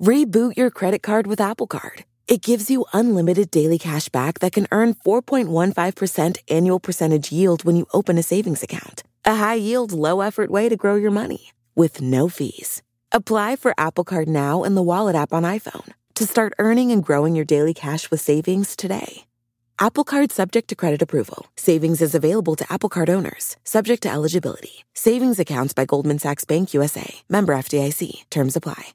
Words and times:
Reboot 0.00 0.56
your 0.56 0.70
credit 0.70 1.02
card 1.02 1.26
with 1.26 1.42
Apple 1.42 1.66
Card. 1.66 2.04
It 2.26 2.40
gives 2.40 2.70
you 2.70 2.86
unlimited 2.94 3.50
daily 3.50 3.78
cash 3.78 4.08
back 4.08 4.38
that 4.38 4.52
can 4.52 4.66
earn 4.72 4.94
4.15% 4.94 6.38
annual 6.48 6.80
percentage 6.80 7.30
yield 7.30 7.64
when 7.64 7.76
you 7.76 7.86
open 7.92 8.16
a 8.16 8.22
savings 8.22 8.62
account. 8.62 9.02
A 9.26 9.34
high 9.34 9.56
yield, 9.56 9.92
low 9.92 10.22
effort 10.22 10.50
way 10.50 10.70
to 10.70 10.76
grow 10.76 10.94
your 10.94 11.10
money 11.10 11.52
with 11.74 12.00
no 12.00 12.30
fees. 12.30 12.82
Apply 13.12 13.56
for 13.56 13.74
Apple 13.76 14.04
Card 14.04 14.26
now 14.26 14.62
in 14.62 14.74
the 14.74 14.82
Wallet 14.82 15.16
app 15.16 15.34
on 15.34 15.42
iPhone 15.42 15.92
to 16.14 16.24
start 16.24 16.54
earning 16.58 16.92
and 16.92 17.04
growing 17.04 17.36
your 17.36 17.44
daily 17.44 17.74
cash 17.74 18.10
with 18.10 18.22
savings 18.22 18.74
today. 18.74 19.26
Apple 19.78 20.04
Card 20.04 20.32
subject 20.32 20.68
to 20.68 20.74
credit 20.74 21.02
approval. 21.02 21.46
Savings 21.56 22.00
is 22.00 22.14
available 22.14 22.56
to 22.56 22.72
Apple 22.72 22.88
Card 22.88 23.10
owners, 23.10 23.58
subject 23.64 24.04
to 24.04 24.10
eligibility. 24.10 24.84
Savings 24.94 25.38
accounts 25.38 25.74
by 25.74 25.84
Goldman 25.84 26.18
Sachs 26.18 26.46
Bank 26.46 26.72
USA. 26.72 27.16
Member 27.28 27.54
FDIC. 27.54 28.30
Terms 28.30 28.56
apply. 28.56 28.94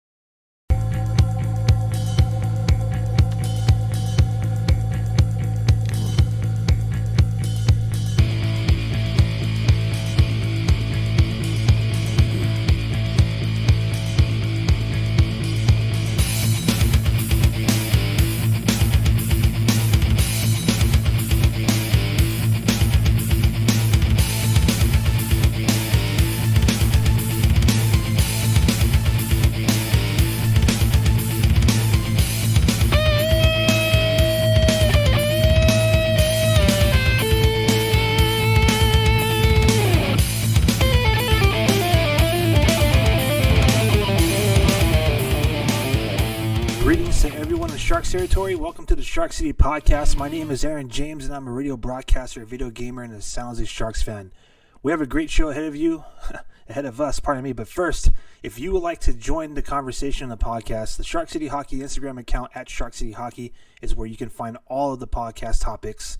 Shark 49.21 49.33
City 49.33 49.53
podcast. 49.53 50.17
My 50.17 50.27
name 50.27 50.49
is 50.49 50.65
Aaron 50.65 50.89
James, 50.89 51.25
and 51.25 51.35
I'm 51.35 51.47
a 51.47 51.51
radio 51.51 51.77
broadcaster, 51.77 52.41
a 52.41 52.45
video 52.47 52.71
gamer, 52.71 53.03
and 53.03 53.13
a 53.13 53.21
San 53.21 53.45
Jose 53.45 53.63
Sharks 53.65 54.01
fan. 54.01 54.33
We 54.81 54.91
have 54.91 54.99
a 54.99 55.05
great 55.05 55.29
show 55.29 55.49
ahead 55.49 55.65
of 55.65 55.75
you, 55.75 56.03
ahead 56.67 56.85
of 56.85 56.99
us, 56.99 57.19
pardon 57.19 57.43
me. 57.43 57.53
But 57.53 57.67
first, 57.67 58.09
if 58.41 58.57
you 58.57 58.71
would 58.71 58.81
like 58.81 58.99
to 59.01 59.13
join 59.13 59.53
the 59.53 59.61
conversation 59.61 60.23
on 60.23 60.29
the 60.35 60.43
podcast, 60.43 60.97
the 60.97 61.03
Shark 61.03 61.29
City 61.29 61.49
Hockey 61.49 61.81
Instagram 61.81 62.19
account 62.19 62.49
at 62.55 62.67
Shark 62.67 62.95
City 62.95 63.11
Hockey 63.11 63.53
is 63.79 63.93
where 63.93 64.07
you 64.07 64.17
can 64.17 64.29
find 64.29 64.57
all 64.65 64.91
of 64.91 64.99
the 64.99 65.07
podcast 65.07 65.61
topics 65.61 66.17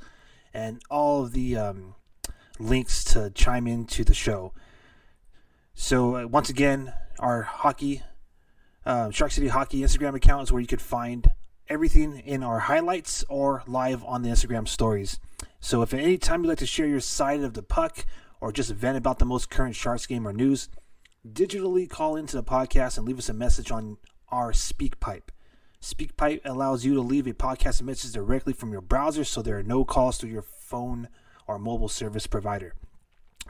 and 0.53 0.79
all 0.91 1.23
of 1.23 1.31
the 1.31 1.57
um, 1.57 1.95
links 2.59 3.03
to 3.05 3.31
chime 3.31 3.65
into 3.65 4.03
the 4.03 4.13
show. 4.13 4.53
So, 5.73 6.17
uh, 6.17 6.27
once 6.27 6.51
again, 6.51 6.93
our 7.17 7.41
hockey 7.41 8.03
uh, 8.85 9.09
Shark 9.09 9.31
City 9.31 9.47
Hockey 9.47 9.79
Instagram 9.79 10.13
account 10.13 10.43
is 10.43 10.51
where 10.51 10.61
you 10.61 10.67
could 10.67 10.83
find 10.83 11.31
everything 11.71 12.19
in 12.25 12.43
our 12.43 12.59
highlights 12.59 13.23
or 13.29 13.63
live 13.65 14.03
on 14.03 14.23
the 14.23 14.29
Instagram 14.29 14.67
stories. 14.67 15.21
So 15.61 15.81
if 15.81 15.93
at 15.93 16.01
any 16.01 16.17
time 16.17 16.43
you'd 16.43 16.49
like 16.49 16.57
to 16.57 16.65
share 16.65 16.85
your 16.85 16.99
side 16.99 17.43
of 17.43 17.53
the 17.53 17.63
puck 17.63 18.05
or 18.41 18.51
just 18.51 18.71
vent 18.71 18.97
about 18.97 19.19
the 19.19 19.25
most 19.25 19.49
current 19.49 19.73
Sharks 19.73 20.05
game 20.05 20.27
or 20.27 20.33
news, 20.33 20.67
digitally 21.25 21.89
call 21.89 22.17
into 22.17 22.35
the 22.35 22.43
podcast 22.43 22.97
and 22.97 23.07
leave 23.07 23.17
us 23.17 23.29
a 23.29 23.33
message 23.33 23.71
on 23.71 23.95
our 24.27 24.51
SpeakPipe. 24.51 25.29
SpeakPipe 25.81 26.41
allows 26.43 26.83
you 26.83 26.93
to 26.93 27.01
leave 27.01 27.25
a 27.25 27.33
podcast 27.33 27.81
message 27.81 28.11
directly 28.11 28.51
from 28.51 28.73
your 28.73 28.81
browser 28.81 29.23
so 29.23 29.41
there 29.41 29.57
are 29.57 29.63
no 29.63 29.85
calls 29.85 30.17
to 30.17 30.27
your 30.27 30.41
phone 30.41 31.07
or 31.47 31.57
mobile 31.57 31.87
service 31.87 32.27
provider. 32.27 32.73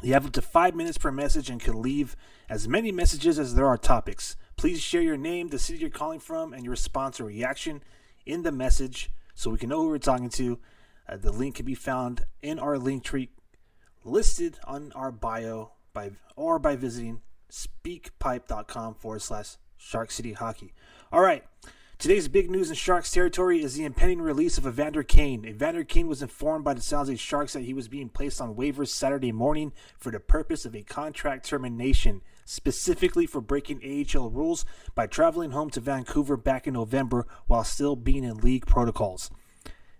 You 0.03 0.13
have 0.13 0.27
up 0.27 0.33
to 0.33 0.43
five 0.43 0.75
minutes 0.75 0.99
per 0.99 1.11
message 1.11 1.49
and 1.49 1.59
can 1.59 1.81
leave 1.81 2.15
as 2.47 2.67
many 2.67 2.91
messages 2.91 3.39
as 3.39 3.55
there 3.55 3.67
are 3.67 3.79
topics. 3.79 4.35
Please 4.57 4.79
share 4.79 5.01
your 5.01 5.17
name, 5.17 5.47
the 5.47 5.57
city 5.57 5.79
you're 5.79 5.89
calling 5.89 6.19
from, 6.19 6.53
and 6.53 6.63
your 6.63 6.71
response 6.71 7.19
or 7.19 7.25
reaction 7.25 7.81
in 8.31 8.43
the 8.43 8.51
message 8.51 9.11
so 9.35 9.49
we 9.49 9.57
can 9.57 9.69
know 9.69 9.81
who 9.81 9.89
we're 9.89 9.97
talking 9.97 10.29
to. 10.29 10.57
Uh, 11.07 11.17
the 11.17 11.31
link 11.31 11.55
can 11.55 11.65
be 11.65 11.75
found 11.75 12.25
in 12.41 12.59
our 12.59 12.77
link 12.77 13.03
tree 13.03 13.29
listed 14.03 14.57
on 14.65 14.91
our 14.93 15.11
bio 15.11 15.73
by 15.93 16.11
or 16.35 16.57
by 16.57 16.75
visiting 16.75 17.21
speakpipe.com 17.51 18.95
forward 18.95 19.21
slash 19.21 19.57
Shark 19.77 20.11
City 20.11 20.33
Hockey. 20.33 20.73
All 21.11 21.21
right. 21.21 21.43
Today's 21.97 22.27
big 22.27 22.49
news 22.49 22.69
in 22.69 22.75
Sharks 22.75 23.11
territory 23.11 23.61
is 23.61 23.75
the 23.75 23.85
impending 23.85 24.21
release 24.21 24.57
of 24.57 24.65
Evander 24.65 25.03
Kane. 25.03 25.45
Evander 25.45 25.83
Kane 25.83 26.07
was 26.07 26.23
informed 26.23 26.63
by 26.63 26.73
the 26.73 26.81
San 26.81 26.99
Jose 26.99 27.15
Sharks 27.17 27.53
that 27.53 27.63
he 27.63 27.75
was 27.75 27.87
being 27.87 28.09
placed 28.09 28.41
on 28.41 28.55
waivers 28.55 28.87
Saturday 28.87 29.31
morning 29.31 29.71
for 29.99 30.09
the 30.11 30.19
purpose 30.19 30.65
of 30.65 30.75
a 30.75 30.81
contract 30.81 31.45
termination, 31.45 32.21
specifically 32.46 33.25
for 33.25 33.41
breaking 33.41 33.81
AHL 33.84 34.29
rules 34.29 34.66
by 34.96 35.07
traveling 35.07 35.52
home 35.52 35.69
to 35.72 35.79
Vancouver 35.79 36.38
back 36.38 36.68
in 36.68 36.74
November 36.74 37.28
while 37.47 37.63
still 37.63 37.96
being 37.96 38.24
in 38.24 38.38
league 38.38 38.66
protocols. 38.66 39.29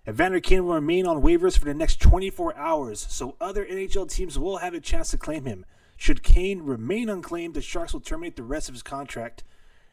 Evander 0.08 0.40
Kane 0.40 0.66
will 0.66 0.76
remain 0.76 1.06
on 1.06 1.22
waivers 1.22 1.58
for 1.58 1.66
the 1.66 1.74
next 1.74 2.02
24 2.02 2.56
hours, 2.58 3.06
so 3.10 3.36
other 3.40 3.66
NHL 3.66 4.10
teams 4.10 4.38
will 4.40 4.58
have 4.58 4.74
a 4.74 4.80
chance 4.80 5.12
to 5.12 5.18
claim 5.18 5.46
him. 5.46 5.66
Should 5.96 6.24
Kane 6.24 6.64
remain 6.64 7.10
unclaimed, 7.10 7.54
the 7.54 7.62
Sharks 7.62 7.94
will 7.94 8.00
terminate 8.00 8.36
the 8.36 8.44
rest 8.44 8.68
of 8.68 8.74
his 8.74 8.84
contract 8.84 9.44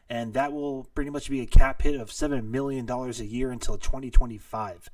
and 0.09 0.33
that 0.33 0.51
will 0.51 0.85
pretty 0.95 1.11
much 1.11 1.29
be 1.29 1.41
a 1.41 1.45
cap 1.45 1.83
hit 1.83 1.99
of 1.99 2.09
$7 2.09 2.45
million 2.45 2.89
a 2.89 3.11
year 3.23 3.51
until 3.51 3.77
2025. 3.77 4.89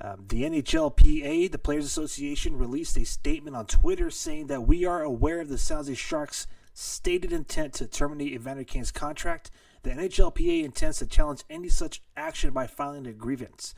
Um, 0.00 0.26
the 0.28 0.42
NHLPA, 0.42 1.50
the 1.50 1.58
Players 1.58 1.86
Association, 1.86 2.58
released 2.58 2.96
a 2.98 3.04
statement 3.04 3.56
on 3.56 3.66
Twitter 3.66 4.10
saying 4.10 4.46
that 4.48 4.66
we 4.66 4.84
are 4.84 5.02
aware 5.02 5.40
of 5.40 5.48
the 5.48 5.58
San 5.58 5.78
Jose 5.78 5.94
Sharks' 5.94 6.46
stated 6.78 7.32
intent 7.32 7.74
to 7.74 7.88
terminate 7.88 8.32
Evander 8.32 8.62
Kane's 8.62 8.92
contract. 8.92 9.50
The 9.82 9.90
NHLPA 9.90 10.62
intends 10.62 10.98
to 10.98 11.06
challenge 11.06 11.42
any 11.50 11.68
such 11.68 12.02
action 12.16 12.52
by 12.52 12.68
filing 12.68 13.04
a 13.04 13.12
grievance. 13.12 13.74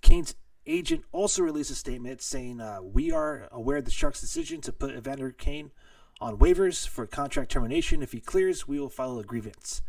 Kane's 0.00 0.36
agent 0.64 1.04
also 1.10 1.42
released 1.42 1.72
a 1.72 1.74
statement 1.74 2.22
saying, 2.22 2.60
uh, 2.60 2.82
We 2.82 3.10
are 3.10 3.48
aware 3.50 3.78
of 3.78 3.84
the 3.84 3.90
Sharks' 3.90 4.20
decision 4.20 4.60
to 4.60 4.72
put 4.72 4.94
Evander 4.94 5.32
Kane 5.32 5.72
on 6.20 6.38
waivers 6.38 6.86
for 6.86 7.04
contract 7.04 7.50
termination. 7.50 8.00
If 8.00 8.12
he 8.12 8.20
clears, 8.20 8.68
we 8.68 8.78
will 8.78 8.90
file 8.90 9.18
a 9.18 9.24
grievance. 9.24 9.82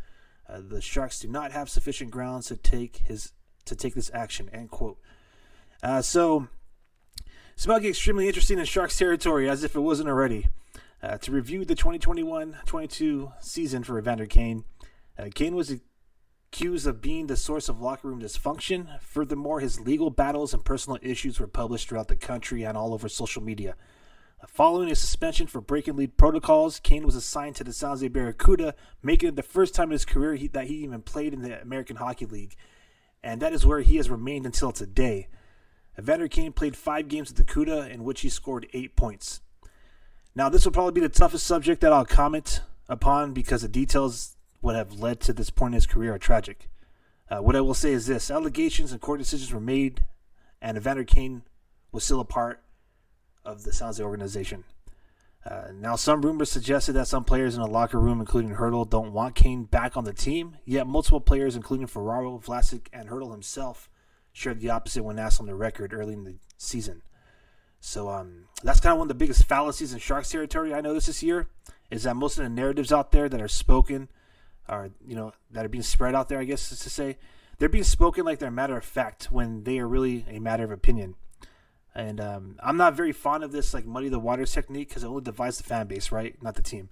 Uh, 0.48 0.60
the 0.66 0.80
Sharks 0.80 1.20
do 1.20 1.28
not 1.28 1.52
have 1.52 1.70
sufficient 1.70 2.10
grounds 2.10 2.48
to 2.48 2.56
take 2.56 2.96
his 2.96 3.34
to 3.66 3.76
take 3.76 3.94
this 3.94 4.10
action. 4.12 4.50
End 4.52 4.70
quote. 4.70 4.98
Uh, 5.80 6.02
so 6.02 6.48
it's 7.54 7.64
about 7.66 7.76
to 7.76 7.80
get 7.82 7.90
extremely 7.90 8.26
interesting 8.26 8.58
in 8.58 8.64
Sharks 8.64 8.98
territory, 8.98 9.48
as 9.48 9.62
if 9.62 9.76
it 9.76 9.80
wasn't 9.80 10.08
already. 10.08 10.48
Uh, 11.00 11.16
to 11.18 11.30
review 11.30 11.64
the 11.64 11.76
2021-22 11.76 13.32
season 13.40 13.84
for 13.84 13.98
Evander 13.98 14.26
Kane, 14.26 14.64
uh, 15.16 15.28
Kane 15.32 15.54
was 15.54 15.72
accused 16.50 16.86
of 16.86 17.00
being 17.00 17.28
the 17.28 17.36
source 17.36 17.68
of 17.68 17.80
locker 17.80 18.08
room 18.08 18.20
dysfunction. 18.20 19.00
Furthermore, 19.00 19.60
his 19.60 19.80
legal 19.80 20.10
battles 20.10 20.52
and 20.52 20.64
personal 20.64 20.98
issues 21.00 21.38
were 21.38 21.46
published 21.46 21.88
throughout 21.88 22.08
the 22.08 22.16
country 22.16 22.64
and 22.64 22.76
all 22.76 22.94
over 22.94 23.08
social 23.08 23.42
media. 23.42 23.76
Following 24.46 24.90
a 24.90 24.94
suspension 24.94 25.46
for 25.46 25.60
breaking 25.60 25.96
league 25.96 26.16
protocols, 26.16 26.80
Kane 26.80 27.04
was 27.04 27.16
assigned 27.16 27.56
to 27.56 27.64
the 27.64 27.72
San 27.72 27.90
Jose 27.90 28.08
Barracuda, 28.08 28.74
making 29.02 29.30
it 29.30 29.36
the 29.36 29.42
first 29.42 29.74
time 29.74 29.88
in 29.88 29.92
his 29.92 30.04
career 30.04 30.34
he, 30.34 30.46
that 30.48 30.68
he 30.68 30.76
even 30.76 31.02
played 31.02 31.32
in 31.32 31.42
the 31.42 31.60
American 31.60 31.96
Hockey 31.96 32.26
League. 32.26 32.54
And 33.22 33.42
that 33.42 33.52
is 33.52 33.66
where 33.66 33.80
he 33.80 33.96
has 33.96 34.08
remained 34.08 34.46
until 34.46 34.70
today. 34.70 35.28
Evander 35.98 36.28
Kane 36.28 36.52
played 36.52 36.76
five 36.76 37.08
games 37.08 37.30
with 37.30 37.36
the 37.36 37.52
CUDA, 37.52 37.90
in 37.90 38.04
which 38.04 38.20
he 38.20 38.28
scored 38.28 38.68
eight 38.72 38.94
points. 38.94 39.40
Now, 40.34 40.48
this 40.48 40.64
will 40.64 40.72
probably 40.72 40.92
be 40.92 41.00
the 41.00 41.08
toughest 41.08 41.46
subject 41.46 41.80
that 41.80 41.92
I'll 41.92 42.04
comment 42.04 42.60
upon 42.88 43.32
because 43.32 43.62
the 43.62 43.68
details 43.68 44.36
what 44.60 44.76
have 44.76 45.00
led 45.00 45.20
to 45.20 45.32
this 45.32 45.50
point 45.50 45.72
in 45.72 45.76
his 45.76 45.86
career 45.86 46.14
are 46.14 46.18
tragic. 46.18 46.68
Uh, 47.30 47.38
what 47.38 47.56
I 47.56 47.60
will 47.60 47.74
say 47.74 47.92
is 47.92 48.06
this 48.06 48.30
allegations 48.30 48.92
and 48.92 49.00
court 49.00 49.18
decisions 49.18 49.52
were 49.52 49.60
made, 49.60 50.04
and 50.62 50.76
Evander 50.76 51.04
Kane 51.04 51.42
was 51.92 52.04
still 52.04 52.20
a 52.20 52.24
part 52.24 52.62
of 53.44 53.64
the 53.64 53.72
Jose 53.72 54.02
organization. 54.02 54.64
Uh, 55.44 55.68
now, 55.74 55.96
some 55.96 56.22
rumors 56.22 56.50
suggested 56.50 56.92
that 56.92 57.06
some 57.06 57.24
players 57.24 57.54
in 57.54 57.62
the 57.62 57.68
locker 57.68 57.98
room, 57.98 58.20
including 58.20 58.56
Hertl, 58.56 58.88
don't 58.88 59.12
want 59.12 59.34
Kane 59.34 59.64
back 59.64 59.96
on 59.96 60.04
the 60.04 60.12
team. 60.12 60.56
Yet, 60.64 60.86
multiple 60.86 61.20
players, 61.20 61.56
including 61.56 61.86
Ferraro, 61.86 62.38
Vlasic, 62.38 62.88
and 62.92 63.08
Hertl 63.08 63.30
himself, 63.30 63.88
shared 64.32 64.60
the 64.60 64.70
opposite 64.70 65.04
when 65.04 65.18
asked 65.18 65.40
on 65.40 65.46
the 65.46 65.54
record 65.54 65.94
early 65.94 66.14
in 66.14 66.24
the 66.24 66.36
season. 66.58 67.02
So, 67.80 68.08
um, 68.08 68.44
that's 68.62 68.80
kind 68.80 68.92
of 68.92 68.98
one 68.98 69.04
of 69.04 69.08
the 69.08 69.14
biggest 69.14 69.44
fallacies 69.44 69.92
in 69.92 69.98
Sharks 69.98 70.30
territory 70.30 70.74
I 70.74 70.80
noticed 70.80 71.06
this 71.06 71.22
year 71.22 71.48
is 71.90 72.02
that 72.02 72.16
most 72.16 72.38
of 72.38 72.44
the 72.44 72.50
narratives 72.50 72.92
out 72.92 73.12
there 73.12 73.28
that 73.28 73.40
are 73.40 73.48
spoken, 73.48 74.08
are 74.68 74.90
you 75.06 75.14
know 75.14 75.32
that 75.50 75.64
are 75.64 75.68
being 75.68 75.82
spread 75.82 76.14
out 76.14 76.28
there, 76.28 76.38
I 76.38 76.44
guess 76.44 76.72
is 76.72 76.80
to 76.80 76.90
say, 76.90 77.18
they're 77.58 77.68
being 77.68 77.84
spoken 77.84 78.24
like 78.24 78.38
they're 78.38 78.48
a 78.48 78.52
matter 78.52 78.76
of 78.76 78.84
fact 78.84 79.26
when 79.30 79.64
they 79.64 79.78
are 79.78 79.88
really 79.88 80.24
a 80.28 80.38
matter 80.38 80.64
of 80.64 80.70
opinion. 80.70 81.14
And 81.94 82.20
um, 82.20 82.56
I'm 82.62 82.76
not 82.76 82.94
very 82.94 83.12
fond 83.12 83.42
of 83.42 83.50
this 83.50 83.74
like 83.74 83.86
muddy 83.86 84.08
the 84.08 84.18
waters 84.18 84.52
technique 84.52 84.88
because 84.88 85.02
it 85.02 85.08
only 85.08 85.22
divides 85.22 85.58
the 85.58 85.64
fan 85.64 85.86
base, 85.86 86.12
right? 86.12 86.40
Not 86.42 86.54
the 86.54 86.62
team. 86.62 86.90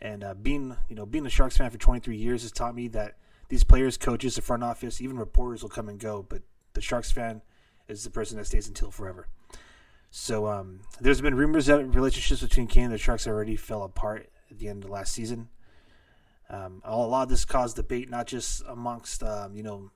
And 0.00 0.22
uh, 0.22 0.34
being 0.34 0.76
you 0.88 0.96
know 0.96 1.06
being 1.06 1.26
a 1.26 1.30
Sharks 1.30 1.56
fan 1.56 1.70
for 1.70 1.78
23 1.78 2.16
years 2.16 2.42
has 2.42 2.52
taught 2.52 2.74
me 2.74 2.88
that 2.88 3.16
these 3.48 3.64
players, 3.64 3.96
coaches, 3.96 4.34
the 4.34 4.42
front 4.42 4.64
office, 4.64 5.00
even 5.00 5.18
reporters 5.18 5.62
will 5.62 5.70
come 5.70 5.88
and 5.88 5.98
go, 5.98 6.26
but 6.28 6.42
the 6.74 6.80
Sharks 6.80 7.12
fan 7.12 7.42
is 7.88 8.02
the 8.04 8.10
person 8.10 8.36
that 8.36 8.46
stays 8.46 8.66
until 8.66 8.90
forever. 8.90 9.28
So 10.18 10.46
um, 10.46 10.80
there's 10.98 11.20
been 11.20 11.34
rumors 11.34 11.66
that 11.66 11.94
relationships 11.94 12.40
between 12.40 12.68
Kane 12.68 12.84
and 12.84 12.94
the 12.94 12.98
Sharks 12.98 13.26
already 13.26 13.54
fell 13.54 13.82
apart 13.82 14.30
at 14.50 14.58
the 14.58 14.66
end 14.66 14.82
of 14.82 14.88
last 14.88 15.12
season. 15.12 15.50
Um, 16.48 16.80
a 16.86 16.96
lot 16.96 17.24
of 17.24 17.28
this 17.28 17.44
caused 17.44 17.76
debate, 17.76 18.08
not 18.08 18.26
just 18.26 18.62
amongst 18.66 19.22
um, 19.22 19.54
you 19.54 19.62
know 19.62 19.90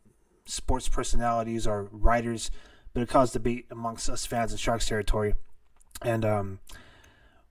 sports 0.45 0.91
personalities 0.91 1.67
or 1.67 1.89
writers, 1.91 2.51
but 2.93 3.03
it 3.03 3.09
caused 3.09 3.33
debate 3.33 3.65
amongst 3.71 4.11
us 4.11 4.27
fans 4.27 4.53
in 4.53 4.59
Sharks 4.59 4.87
territory. 4.87 5.35
And, 6.03 6.27
um, 6.27 6.61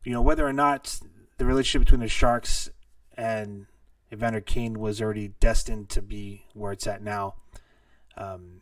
you 0.03 0.13
know, 0.13 0.21
whether 0.21 0.47
or 0.47 0.53
not 0.53 0.99
the 1.39 1.45
relationship 1.45 1.87
between 1.87 2.01
the 2.01 2.07
Sharks 2.07 2.69
and 3.17 3.65
Evander 4.13 4.41
Kane 4.41 4.79
was 4.79 5.01
already 5.01 5.29
destined 5.39 5.89
to 5.89 6.03
be 6.03 6.45
where 6.53 6.71
it's 6.71 6.85
at 6.85 7.01
now. 7.01 7.33
Um, 8.15 8.61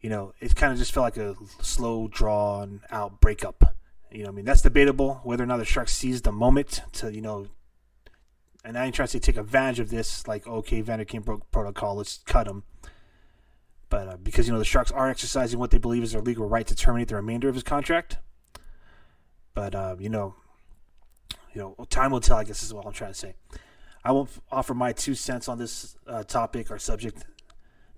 you 0.00 0.08
know, 0.08 0.32
it 0.40 0.56
kind 0.56 0.72
of 0.72 0.78
just 0.78 0.92
felt 0.92 1.04
like 1.04 1.16
a 1.16 1.36
slow, 1.60 2.08
drawn 2.08 2.80
out 2.90 3.20
breakup. 3.20 3.76
You 4.10 4.24
know, 4.24 4.30
I 4.30 4.32
mean, 4.32 4.44
that's 4.44 4.62
debatable 4.62 5.20
whether 5.24 5.44
or 5.44 5.46
not 5.46 5.58
the 5.58 5.64
Sharks 5.64 5.92
seized 5.92 6.24
the 6.24 6.32
moment 6.32 6.82
to, 6.94 7.12
you 7.12 7.20
know, 7.20 7.46
and 8.64 8.76
I 8.76 8.86
ain't 8.86 8.94
trying 8.94 9.06
to 9.08 9.12
say 9.12 9.18
take 9.18 9.36
advantage 9.36 9.80
of 9.80 9.90
this, 9.90 10.26
like, 10.26 10.46
okay, 10.46 10.80
Vander 10.80 11.04
Kane 11.04 11.22
broke 11.22 11.50
protocol, 11.50 11.96
let's 11.96 12.18
cut 12.26 12.46
him. 12.46 12.64
But 13.90 14.08
uh, 14.08 14.16
because 14.22 14.46
you 14.46 14.52
know 14.52 14.58
the 14.58 14.64
Sharks 14.64 14.92
are 14.92 15.10
exercising 15.10 15.58
what 15.58 15.72
they 15.72 15.78
believe 15.78 16.04
is 16.04 16.12
their 16.12 16.22
legal 16.22 16.48
right 16.48 16.66
to 16.66 16.74
terminate 16.76 17.08
the 17.08 17.16
remainder 17.16 17.48
of 17.48 17.54
his 17.54 17.64
contract. 17.64 18.18
But 19.52 19.74
uh, 19.74 19.96
you 19.98 20.08
know, 20.08 20.36
you 21.52 21.60
know, 21.60 21.86
time 21.90 22.12
will 22.12 22.20
tell. 22.20 22.36
I 22.36 22.44
guess 22.44 22.62
is 22.62 22.72
what 22.72 22.86
I'm 22.86 22.92
trying 22.92 23.10
to 23.10 23.18
say. 23.18 23.34
I 24.04 24.12
won't 24.12 24.30
offer 24.50 24.74
my 24.74 24.92
two 24.92 25.16
cents 25.16 25.48
on 25.48 25.58
this 25.58 25.96
uh, 26.06 26.22
topic 26.22 26.70
or 26.70 26.78
subject 26.78 27.24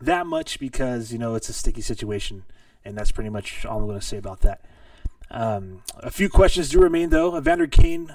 that 0.05 0.27
much 0.27 0.59
because 0.59 1.13
you 1.13 1.19
know 1.19 1.35
it's 1.35 1.49
a 1.49 1.53
sticky 1.53 1.81
situation, 1.81 2.45
and 2.85 2.97
that's 2.97 3.13
pretty 3.13 3.31
much 3.31 3.65
all 3.65 3.79
I'm 3.81 3.87
going 3.87 4.01
to 4.01 4.05
say 4.07 4.17
about 4.17 4.41
that. 4.41 4.65
Um, 5.31 5.83
a 5.99 6.11
few 6.11 6.29
questions 6.29 6.69
do 6.69 6.81
remain 6.81 7.11
though. 7.11 7.37
Evander 7.37 7.67
Kane 7.67 8.15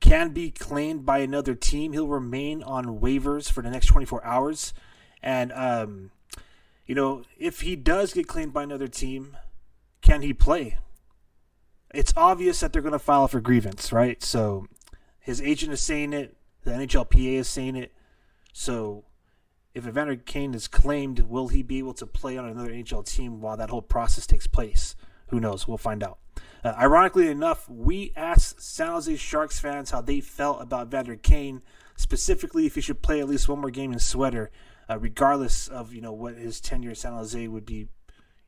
can 0.00 0.30
be 0.30 0.50
claimed 0.50 1.06
by 1.06 1.18
another 1.18 1.54
team. 1.54 1.92
He'll 1.92 2.06
remain 2.06 2.62
on 2.62 3.00
waivers 3.00 3.50
for 3.50 3.62
the 3.62 3.70
next 3.70 3.86
24 3.86 4.24
hours, 4.24 4.74
and 5.22 5.52
um, 5.52 6.10
you 6.86 6.94
know, 6.94 7.22
if 7.38 7.62
he 7.62 7.76
does 7.76 8.12
get 8.12 8.28
claimed 8.28 8.52
by 8.52 8.62
another 8.62 8.88
team, 8.88 9.36
can 10.00 10.22
he 10.22 10.32
play? 10.32 10.78
It's 11.94 12.12
obvious 12.16 12.60
that 12.60 12.72
they're 12.72 12.82
going 12.82 12.92
to 12.92 12.98
file 12.98 13.26
for 13.28 13.40
grievance, 13.40 13.92
right? 13.92 14.22
So 14.22 14.66
his 15.18 15.40
agent 15.40 15.72
is 15.72 15.80
saying 15.80 16.12
it, 16.12 16.36
the 16.62 16.72
NHLPA 16.72 17.34
is 17.34 17.48
saying 17.48 17.76
it. 17.76 17.92
So 18.52 19.04
if 19.76 19.86
Evander 19.86 20.16
Kane 20.16 20.54
is 20.54 20.66
claimed, 20.66 21.20
will 21.20 21.48
he 21.48 21.62
be 21.62 21.78
able 21.78 21.94
to 21.94 22.06
play 22.06 22.36
on 22.36 22.46
another 22.46 22.70
NHL 22.70 23.06
team 23.06 23.40
while 23.40 23.56
that 23.56 23.70
whole 23.70 23.82
process 23.82 24.26
takes 24.26 24.46
place? 24.46 24.96
Who 25.28 25.38
knows? 25.38 25.68
We'll 25.68 25.78
find 25.78 26.02
out. 26.02 26.18
Uh, 26.64 26.74
ironically 26.78 27.28
enough, 27.28 27.68
we 27.68 28.12
asked 28.16 28.60
San 28.60 28.88
Jose 28.88 29.16
Sharks 29.16 29.60
fans 29.60 29.90
how 29.90 30.00
they 30.00 30.20
felt 30.20 30.62
about 30.62 30.88
Evander 30.88 31.16
Kane, 31.16 31.62
specifically 31.96 32.66
if 32.66 32.74
he 32.74 32.80
should 32.80 33.02
play 33.02 33.20
at 33.20 33.28
least 33.28 33.48
one 33.48 33.60
more 33.60 33.70
game 33.70 33.92
in 33.92 33.98
sweater 33.98 34.50
uh, 34.88 34.98
regardless 34.98 35.68
of 35.68 35.92
you 35.92 36.00
know 36.00 36.12
what 36.12 36.36
his 36.36 36.60
tenure 36.60 36.90
at 36.90 36.98
San 36.98 37.12
Jose 37.12 37.48
would 37.48 37.66
be, 37.66 37.88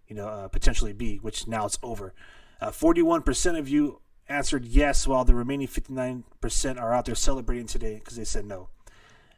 you 0.07 0.17
know, 0.17 0.29
uh, 0.29 0.49
potentially 0.49 0.93
be, 0.93 1.17
which 1.17 1.47
now 1.47 1.67
it's 1.67 1.79
over. 1.83 2.15
Uh, 2.61 2.71
forty-one 2.71 3.23
percent 3.23 3.57
of 3.57 3.69
you 3.69 4.01
answered 4.29 4.65
yes, 4.65 5.07
while 5.07 5.25
the 5.25 5.35
remaining 5.35 5.67
fifty-nine 5.67 6.25
percent 6.41 6.79
are 6.79 6.93
out 6.93 7.07
there 7.07 7.15
celebrating 7.15 7.67
today 7.67 7.95
because 7.95 8.17
they 8.17 8.25
said 8.25 8.45
no. 8.45 8.69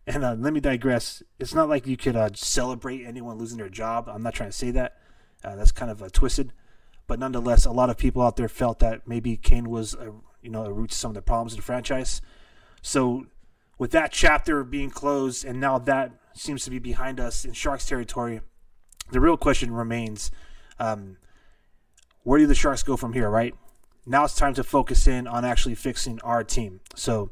And 0.07 0.25
uh, 0.25 0.35
let 0.39 0.53
me 0.53 0.61
digress. 0.61 1.23
It's 1.39 1.55
not 1.55 1.69
like 1.69 1.87
you 1.87 1.97
could 1.97 2.17
uh, 2.17 2.31
celebrate 2.35 3.05
anyone 3.05 3.39
losing 3.39 3.59
their 3.59 3.69
job. 3.69 4.09
I'm 4.09 4.23
not 4.23 4.35
trying 4.35 4.51
to 4.51 4.57
say 4.57 4.71
that. 4.73 4.97
that's 5.43 5.73
kind 5.73 5.91
of 5.91 6.11
twisted. 6.13 6.53
But 7.07 7.19
nonetheless, 7.19 7.65
a 7.65 7.73
lot 7.73 7.91
of 7.91 7.97
people 7.97 8.23
out 8.23 8.37
there 8.37 8.49
felt 8.49 8.79
that 8.81 9.07
maybe 9.07 9.37
Kane 9.37 9.69
was, 9.69 9.95
a, 9.95 10.13
you 10.43 10.51
know, 10.51 10.65
a 10.65 10.73
root 10.73 10.91
to 10.91 10.97
some 10.97 11.11
of 11.11 11.17
the 11.17 11.23
problems 11.23 11.53
in 11.53 11.57
the 11.57 11.63
franchise. 11.63 12.23
So, 12.83 13.27
with 13.79 13.91
that 13.93 14.13
chapter 14.13 14.63
being 14.63 14.91
closed, 14.91 15.45
and 15.45 15.61
now 15.61 15.79
that 15.79 16.13
seems 16.35 16.65
to 16.65 16.71
be 16.71 16.79
behind 16.79 17.21
us 17.21 17.45
in 17.45 17.53
Sharks 17.53 17.87
territory. 17.87 18.41
The 19.11 19.21
real 19.21 19.37
question 19.37 19.73
remains 19.73 20.31
um, 20.79 21.17
where 22.23 22.39
do 22.39 22.47
the 22.47 22.55
Sharks 22.55 22.83
go 22.83 22.97
from 22.97 23.13
here, 23.13 23.29
right? 23.29 23.55
Now 24.07 24.25
it's 24.25 24.35
time 24.37 24.55
to 24.55 24.65
focus 24.65 25.07
in 25.07 25.27
on 25.27 25.45
actually 25.45 25.75
fixing 25.75 26.21
our 26.23 26.45
team. 26.45 26.81
So, 26.95 27.31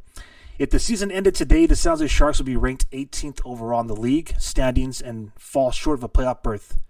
if 0.59 0.71
the 0.71 0.81
season 0.81 1.13
ended 1.13 1.37
today, 1.37 1.67
the 1.67 1.77
San 1.77 1.93
Jose 1.93 2.09
Sharks 2.09 2.39
would 2.39 2.47
be 2.47 2.57
ranked 2.57 2.91
18th 2.91 3.41
overall 3.45 3.81
in 3.81 3.87
the 3.87 3.95
league 3.95 4.35
standings 4.39 5.01
and 5.01 5.33
fall 5.39 5.71
short 5.71 5.99
of 5.99 6.03
a 6.03 6.09
playoff 6.09 6.43
berth. 6.43 6.81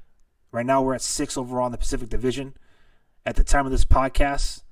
Right 0.51 0.65
now, 0.65 0.81
we're 0.81 0.95
at 0.95 1.03
six 1.03 1.37
overall 1.37 1.67
in 1.67 1.73
the 1.73 1.79
Pacific 1.79 2.09
Division. 2.09 2.55
At 3.27 3.37
the 3.37 3.45
time 3.45 3.67
of 3.67 3.73
this 3.73 3.85
podcast, 3.85 4.63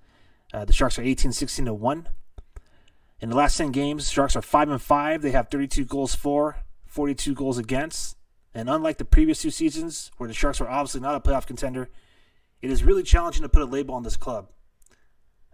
uh, 0.55 0.65
the 0.65 0.73
Sharks 0.73 0.99
are 0.99 1.03
18, 1.03 1.33
16 1.33 1.67
to 1.67 1.75
one. 1.75 2.09
In 3.21 3.29
the 3.29 3.37
last 3.37 3.59
10 3.59 3.71
games, 3.71 4.11
Sharks 4.11 4.35
are 4.35 4.43
5 4.43 4.71
and 4.71 4.81
5. 4.81 5.21
They 5.21 5.31
have 5.33 5.49
32 5.51 5.85
goals 5.85 6.15
for, 6.15 6.57
42 6.87 7.35
goals 7.35 7.59
against. 7.59 8.17
And 8.55 8.71
unlike 8.71 8.97
the 8.97 9.05
previous 9.05 9.43
two 9.43 9.51
seasons, 9.51 10.11
where 10.17 10.29
the 10.29 10.35
Sharks 10.35 10.61
were 10.61 10.71
obviously 10.71 11.03
not 11.03 11.15
a 11.15 11.21
playoff 11.21 11.47
contender, 11.47 11.91
it 12.63 12.71
is 12.71 12.83
really 12.83 13.03
challenging 13.03 13.43
to 13.43 13.49
put 13.51 13.61
a 13.61 13.67
label 13.67 13.95
on 13.95 14.03
this 14.03 14.17
club. 14.17 14.49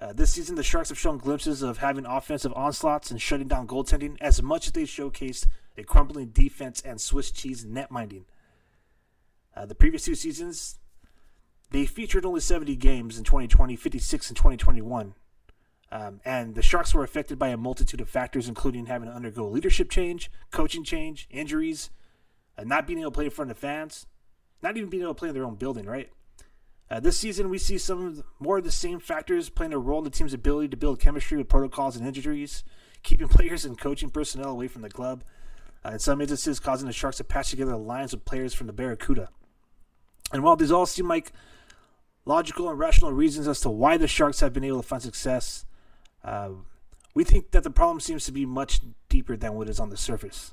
Uh, 0.02 0.12
this 0.12 0.32
season, 0.32 0.56
the 0.56 0.64
Sharks 0.64 0.88
have 0.88 0.99
shown 0.99 1.16
glimpses 1.16 1.62
of 1.62 1.78
having 1.78 2.06
offensive 2.06 2.52
onslaughts 2.56 3.12
and 3.12 3.22
shutting 3.22 3.46
down 3.46 3.69
goaltending 3.69 4.16
as 4.20 4.43
much 4.43 4.66
as 4.66 4.72
they 4.72 4.82
showcased 4.82 5.46
a 5.78 5.84
crumbling 5.84 6.31
defense 6.31 6.81
and 6.81 7.00
Swiss 7.00 7.31
cheese 7.31 7.64
net 7.64 7.88
minding. 7.88 8.25
Uh, 9.54 9.64
the 9.64 9.76
previous 9.76 10.04
two 10.04 10.16
seasons, 10.16 10.80
they 11.71 11.87
featured 11.87 12.26
only 12.26 12.40
70 12.40 12.75
games 12.75 13.16
in 13.16 13.23
2020, 13.23 13.76
56 13.76 14.30
in 14.30 14.35
2021. 14.35 15.14
Um, 15.92 16.21
and 16.25 16.56
the 16.56 16.62
Sharks 16.62 16.92
were 16.92 17.04
affected 17.04 17.38
by 17.38 17.50
a 17.50 17.56
multitude 17.56 18.00
of 18.00 18.09
factors, 18.09 18.49
including 18.49 18.87
having 18.87 19.09
to 19.09 19.14
undergo 19.14 19.47
leadership 19.47 19.88
change, 19.88 20.32
coaching 20.50 20.82
change, 20.82 21.28
injuries, 21.30 21.90
uh, 22.59 22.64
not 22.64 22.88
being 22.88 22.99
able 22.99 23.12
to 23.12 23.14
play 23.14 23.26
in 23.26 23.30
front 23.30 23.52
of 23.52 23.59
fans, 23.59 24.06
not 24.64 24.76
even 24.76 24.90
being 24.90 25.04
able 25.04 25.14
to 25.14 25.18
play 25.18 25.28
in 25.28 25.35
their 25.35 25.44
own 25.44 25.54
building, 25.54 25.87
right? 25.87 26.11
Uh, 26.92 27.00
this 27.00 27.16
season, 27.16 27.49
we 27.49 27.56
see 27.56 27.78
some 27.78 28.06
of 28.06 28.16
the, 28.16 28.25
more 28.38 28.58
of 28.58 28.64
the 28.64 28.70
same 28.70 29.00
factors 29.00 29.49
playing 29.49 29.72
a 29.72 29.78
role 29.78 30.00
in 30.00 30.04
the 30.04 30.11
team's 30.11 30.34
ability 30.34 30.68
to 30.68 30.76
build 30.76 31.00
chemistry 31.00 31.38
with 31.38 31.49
protocols 31.49 31.96
and 31.96 32.06
injuries, 32.06 32.64
keeping 33.02 33.28
players 33.30 33.64
and 33.64 33.80
coaching 33.80 34.11
personnel 34.11 34.50
away 34.50 34.68
from 34.68 34.82
the 34.82 34.90
club, 34.90 35.25
uh, 35.87 35.92
in 35.92 35.99
some 35.99 36.20
instances, 36.20 36.61
causing 36.61 36.87
the 36.87 36.92
Sharks 36.92 37.16
to 37.16 37.25
patch 37.25 37.49
together 37.49 37.76
lines 37.76 38.12
with 38.12 38.26
players 38.26 38.52
from 38.52 38.66
the 38.66 38.75
Barracuda. 38.75 39.30
And 40.34 40.42
while 40.42 40.54
these 40.54 40.70
all 40.70 40.84
seem 40.84 41.08
like 41.08 41.32
logical 42.26 42.68
and 42.68 42.78
rational 42.78 43.11
reasons 43.11 43.49
as 43.49 43.61
to 43.61 43.70
why 43.70 43.96
the 43.96 44.06
Sharks 44.06 44.40
have 44.40 44.52
been 44.52 44.62
able 44.62 44.82
to 44.82 44.87
find 44.87 45.00
success, 45.00 45.64
uh, 46.22 46.50
we 47.14 47.25
think 47.25 47.52
that 47.52 47.62
the 47.62 47.70
problem 47.70 48.00
seems 48.00 48.26
to 48.26 48.32
be 48.32 48.44
much 48.44 48.80
deeper 49.08 49.34
than 49.34 49.54
what 49.54 49.70
is 49.70 49.80
on 49.80 49.88
the 49.88 49.96
surface. 49.96 50.52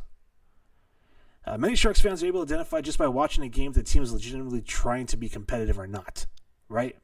Uh, 1.45 1.57
many 1.57 1.75
Sharks 1.75 2.01
fans 2.01 2.21
are 2.21 2.27
able 2.27 2.45
to 2.45 2.53
identify 2.53 2.81
just 2.81 2.97
by 2.97 3.07
watching 3.07 3.43
a 3.43 3.49
game 3.49 3.69
if 3.69 3.75
the 3.75 3.83
team 3.83 4.03
is 4.03 4.13
legitimately 4.13 4.61
trying 4.61 5.05
to 5.07 5.17
be 5.17 5.29
competitive 5.29 5.79
or 5.79 5.87
not, 5.87 6.25
right? 6.67 6.97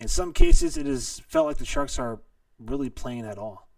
In 0.00 0.08
some 0.08 0.32
cases, 0.32 0.76
it 0.76 0.86
has 0.86 1.20
felt 1.28 1.46
like 1.46 1.58
the 1.58 1.64
Sharks 1.64 1.98
are 1.98 2.20
really 2.58 2.90
playing 2.90 3.26
at 3.26 3.38
all. 3.38 3.68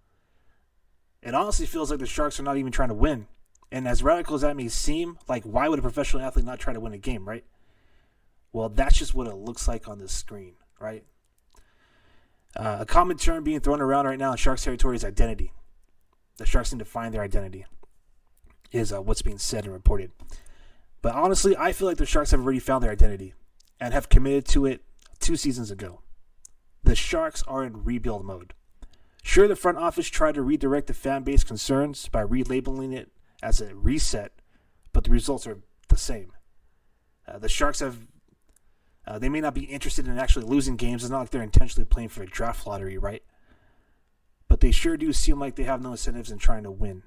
It 1.23 1.35
honestly 1.35 1.67
feels 1.67 1.91
like 1.91 2.01
the 2.01 2.07
Sharks 2.07 2.39
are 2.39 2.45
not 2.45 2.57
even 2.57 2.73
trying 2.73 2.91
to 2.91 2.95
win. 2.95 3.27
And 3.73 3.89
as 3.89 4.03
radical 4.03 4.37
as 4.37 4.43
that 4.43 4.57
may 4.57 4.69
seem, 4.69 5.19
like 5.29 5.43
why 5.45 5.69
would 5.69 5.79
a 5.79 5.83
professional 5.83 6.23
athlete 6.23 6.45
not 6.45 6.61
try 6.61 6.73
to 6.73 6.81
win 6.81 6.93
a 6.93 6.99
game, 6.99 7.29
right? 7.29 7.45
Well, 8.53 8.69
that's 8.69 8.97
just 8.97 9.15
what 9.15 9.27
it 9.27 9.35
looks 9.35 9.67
like 9.67 9.89
on 9.89 9.99
the 9.99 10.09
screen, 10.09 10.55
right? 10.79 11.05
Uh, 12.55 12.79
a 12.81 12.87
common 12.87 13.19
term 13.19 13.45
being 13.45 13.61
thrown 13.61 13.81
around 13.81 14.07
right 14.07 14.19
now 14.19 14.31
in 14.31 14.37
Sharks 14.37 14.65
territory 14.65 14.97
is 14.97 15.05
identity. 15.05 15.53
The 16.39 16.47
Sharks 16.47 16.73
need 16.73 16.79
to 16.79 16.85
find 16.85 17.13
their 17.13 17.23
identity, 17.23 17.67
is 18.73 18.93
uh, 18.93 19.01
what's 19.01 19.23
being 19.23 19.39
said 19.39 19.65
and 19.65 19.73
reported. 19.73 20.13
But 21.03 21.15
honestly, 21.15 21.57
I 21.57 21.73
feel 21.73 21.89
like 21.89 21.99
the 21.99 22.07
Sharks 22.07 22.33
have 22.33 22.41
already 22.41 22.59
found 22.59 22.83
their 22.83 22.91
identity 22.91 23.35
and 23.81 23.95
have 23.95 24.09
committed 24.09 24.47
to 24.47 24.67
it 24.67 24.83
two 25.21 25.37
seasons 25.37 25.71
ago. 25.71 26.01
The 26.83 26.95
Sharks 26.95 27.43
are 27.47 27.65
in 27.65 27.85
rebuild 27.85 28.25
mode. 28.25 28.55
Sure, 29.23 29.49
the 29.49 29.57
front 29.57 29.79
office 29.79 30.09
tried 30.09 30.35
to 30.37 30.43
redirect 30.43 30.87
the 30.87 30.95
fan 30.95 31.25
base 31.25 31.43
concerns 31.43 32.09
by 32.09 32.25
relabeling 32.25 32.95
it 32.95 33.11
as 33.43 33.61
a 33.61 33.75
reset, 33.75 34.33
but 34.93 35.05
the 35.05 35.11
results 35.11 35.47
are 35.47 35.59
the 35.89 35.97
same. 35.97 36.33
Uh, 37.27 37.39
the 37.39 37.49
Sharks 37.49 37.81
have. 37.81 38.07
Uh, 39.07 39.19
they 39.19 39.29
may 39.29 39.41
not 39.41 39.55
be 39.55 39.65
interested 39.65 40.09
in 40.09 40.19
actually 40.19 40.45
losing 40.45 40.77
games. 40.77 41.05
It's 41.05 41.11
not 41.11 41.21
like 41.21 41.31
they're 41.31 41.43
intentionally 41.43 41.85
playing 41.85 42.09
for 42.09 42.23
a 42.23 42.27
draft 42.27 42.67
lottery, 42.67 42.99
right? 42.99 43.23
But 44.49 44.61
they 44.61 44.73
sure 44.73 44.97
do 44.97 45.13
seem 45.13 45.39
like 45.39 45.55
they 45.55 45.65
have 45.65 45.83
no 45.83 45.93
incentives 45.93 46.31
in 46.31 46.39
trying 46.39 46.65
to 46.65 46.71
win. 46.71 47.05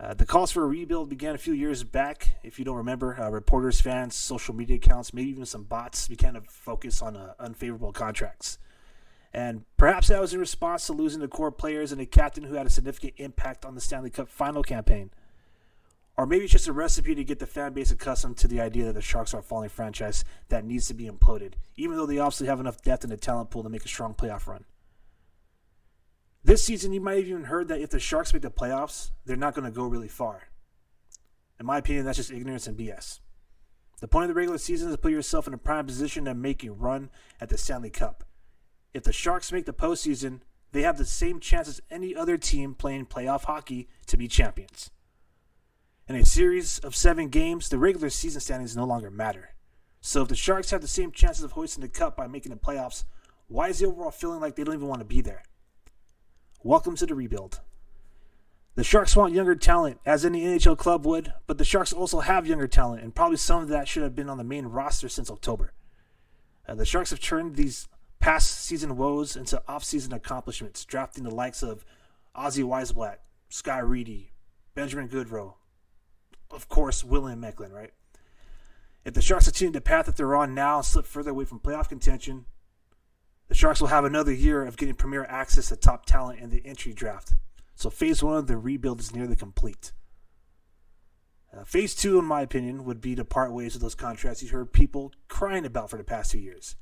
Uh, 0.00 0.14
the 0.14 0.24
calls 0.24 0.50
for 0.50 0.64
a 0.64 0.66
rebuild 0.66 1.10
began 1.10 1.34
a 1.34 1.38
few 1.38 1.52
years 1.52 1.84
back. 1.84 2.38
If 2.42 2.58
you 2.58 2.64
don't 2.64 2.76
remember, 2.76 3.20
uh, 3.20 3.28
reporters, 3.28 3.82
fans, 3.82 4.14
social 4.14 4.54
media 4.54 4.76
accounts, 4.76 5.12
maybe 5.12 5.28
even 5.28 5.44
some 5.44 5.64
bots 5.64 6.08
began 6.08 6.34
to 6.34 6.40
focus 6.40 7.02
on 7.02 7.16
uh, 7.16 7.34
unfavorable 7.38 7.92
contracts. 7.92 8.58
And 9.34 9.64
perhaps 9.76 10.08
that 10.08 10.18
was 10.18 10.32
in 10.32 10.40
response 10.40 10.86
to 10.86 10.94
losing 10.94 11.20
the 11.20 11.28
core 11.28 11.52
players 11.52 11.92
and 11.92 12.00
a 12.00 12.06
captain 12.06 12.44
who 12.44 12.54
had 12.54 12.66
a 12.66 12.70
significant 12.70 13.12
impact 13.18 13.66
on 13.66 13.74
the 13.74 13.80
Stanley 13.80 14.08
Cup 14.08 14.30
final 14.30 14.62
campaign. 14.62 15.10
Or 16.16 16.24
maybe 16.24 16.44
it's 16.44 16.52
just 16.52 16.66
a 16.66 16.72
recipe 16.72 17.14
to 17.14 17.22
get 17.22 17.38
the 17.38 17.46
fan 17.46 17.74
base 17.74 17.90
accustomed 17.90 18.38
to 18.38 18.48
the 18.48 18.60
idea 18.60 18.86
that 18.86 18.94
the 18.94 19.02
Sharks 19.02 19.34
are 19.34 19.40
a 19.40 19.42
falling 19.42 19.68
franchise 19.68 20.24
that 20.48 20.64
needs 20.64 20.88
to 20.88 20.94
be 20.94 21.08
imploded, 21.08 21.52
even 21.76 21.96
though 21.96 22.06
they 22.06 22.18
obviously 22.18 22.46
have 22.46 22.60
enough 22.60 22.80
depth 22.82 23.04
in 23.04 23.10
the 23.10 23.16
talent 23.18 23.50
pool 23.50 23.62
to 23.62 23.68
make 23.68 23.84
a 23.84 23.88
strong 23.88 24.14
playoff 24.14 24.46
run. 24.46 24.64
This 26.42 26.64
season, 26.64 26.92
you 26.92 27.00
might 27.00 27.18
have 27.18 27.26
even 27.26 27.44
heard 27.44 27.68
that 27.68 27.80
if 27.80 27.90
the 27.90 28.00
Sharks 28.00 28.32
make 28.32 28.42
the 28.42 28.50
playoffs, 28.50 29.10
they're 29.26 29.36
not 29.36 29.54
going 29.54 29.66
to 29.66 29.70
go 29.70 29.86
really 29.86 30.08
far. 30.08 30.48
In 31.58 31.66
my 31.66 31.78
opinion, 31.78 32.06
that's 32.06 32.16
just 32.16 32.32
ignorance 32.32 32.66
and 32.66 32.78
BS. 32.78 33.20
The 34.00 34.08
point 34.08 34.24
of 34.24 34.28
the 34.28 34.34
regular 34.34 34.56
season 34.56 34.88
is 34.88 34.94
to 34.94 35.00
put 35.00 35.12
yourself 35.12 35.46
in 35.46 35.52
a 35.52 35.58
prime 35.58 35.84
position 35.84 36.24
to 36.24 36.34
make 36.34 36.64
a 36.64 36.72
run 36.72 37.10
at 37.38 37.50
the 37.50 37.58
Stanley 37.58 37.90
Cup. 37.90 38.24
If 38.94 39.02
the 39.02 39.12
Sharks 39.12 39.52
make 39.52 39.66
the 39.66 39.74
postseason, 39.74 40.40
they 40.72 40.82
have 40.82 40.96
the 40.96 41.04
same 41.04 41.40
chance 41.40 41.68
as 41.68 41.82
any 41.90 42.16
other 42.16 42.38
team 42.38 42.74
playing 42.74 43.06
playoff 43.06 43.44
hockey 43.44 43.88
to 44.06 44.16
be 44.16 44.26
champions. 44.26 44.90
In 46.08 46.16
a 46.16 46.24
series 46.24 46.78
of 46.78 46.96
seven 46.96 47.28
games, 47.28 47.68
the 47.68 47.78
regular 47.78 48.08
season 48.08 48.40
standings 48.40 48.74
no 48.74 48.84
longer 48.84 49.10
matter. 49.10 49.50
So 50.00 50.22
if 50.22 50.28
the 50.28 50.34
Sharks 50.34 50.70
have 50.70 50.80
the 50.80 50.88
same 50.88 51.12
chances 51.12 51.44
of 51.44 51.52
hoisting 51.52 51.82
the 51.82 51.88
cup 51.88 52.16
by 52.16 52.26
making 52.26 52.50
the 52.50 52.58
playoffs, 52.58 53.04
why 53.48 53.68
is 53.68 53.80
the 53.80 53.86
overall 53.86 54.10
feeling 54.10 54.40
like 54.40 54.56
they 54.56 54.64
don't 54.64 54.74
even 54.74 54.88
want 54.88 55.00
to 55.00 55.06
be 55.06 55.20
there? 55.20 55.42
Welcome 56.62 56.94
to 56.96 57.06
the 57.06 57.14
rebuild. 57.14 57.60
The 58.74 58.84
Sharks 58.84 59.16
want 59.16 59.32
younger 59.32 59.54
talent, 59.54 59.98
as 60.04 60.26
any 60.26 60.42
NHL 60.42 60.76
club 60.76 61.06
would, 61.06 61.32
but 61.46 61.56
the 61.56 61.64
Sharks 61.64 61.90
also 61.90 62.20
have 62.20 62.46
younger 62.46 62.68
talent, 62.68 63.02
and 63.02 63.14
probably 63.14 63.38
some 63.38 63.62
of 63.62 63.68
that 63.68 63.88
should 63.88 64.02
have 64.02 64.14
been 64.14 64.28
on 64.28 64.36
the 64.36 64.44
main 64.44 64.66
roster 64.66 65.08
since 65.08 65.30
October. 65.30 65.72
Uh, 66.68 66.74
the 66.74 66.84
Sharks 66.84 67.08
have 67.10 67.20
turned 67.20 67.56
these 67.56 67.88
past 68.18 68.60
season 68.60 68.98
woes 68.98 69.36
into 69.36 69.62
off-season 69.66 70.12
accomplishments, 70.12 70.84
drafting 70.84 71.24
the 71.24 71.34
likes 71.34 71.62
of 71.62 71.86
Ozzy 72.36 72.62
Wiesblatt, 72.62 73.16
Sky 73.48 73.78
Reedy, 73.78 74.32
Benjamin 74.74 75.08
Gaudreau, 75.08 75.54
of 76.50 76.68
course, 76.68 77.02
William 77.02 77.42
Eklund, 77.42 77.72
right? 77.72 77.94
If 79.06 79.14
the 79.14 79.22
Sharks 79.22 79.46
continue 79.46 79.72
the 79.72 79.80
path 79.80 80.04
that 80.04 80.18
they're 80.18 80.36
on 80.36 80.54
now 80.54 80.76
and 80.76 80.84
slip 80.84 81.06
further 81.06 81.30
away 81.30 81.46
from 81.46 81.60
playoff 81.60 81.88
contention, 81.88 82.44
the 83.50 83.56
Sharks 83.56 83.80
will 83.80 83.88
have 83.88 84.04
another 84.04 84.32
year 84.32 84.64
of 84.64 84.76
getting 84.76 84.94
premier 84.94 85.24
access 85.24 85.68
to 85.68 85.76
top 85.76 86.06
talent 86.06 86.38
in 86.38 86.50
the 86.50 86.64
entry 86.64 86.92
draft. 86.92 87.34
So 87.74 87.90
phase 87.90 88.22
one 88.22 88.36
of 88.36 88.46
the 88.46 88.56
rebuild 88.56 89.00
is 89.00 89.12
nearly 89.12 89.34
complete. 89.34 89.90
Uh, 91.52 91.64
phase 91.64 91.96
two, 91.96 92.16
in 92.16 92.24
my 92.24 92.42
opinion, 92.42 92.84
would 92.84 93.00
be 93.00 93.16
to 93.16 93.24
part 93.24 93.52
ways 93.52 93.74
with 93.74 93.82
those 93.82 93.96
contracts 93.96 94.40
you 94.40 94.50
heard 94.50 94.72
people 94.72 95.12
crying 95.26 95.66
about 95.66 95.90
for 95.90 95.96
the 95.96 96.04
past 96.04 96.30
two 96.30 96.38
years. 96.38 96.76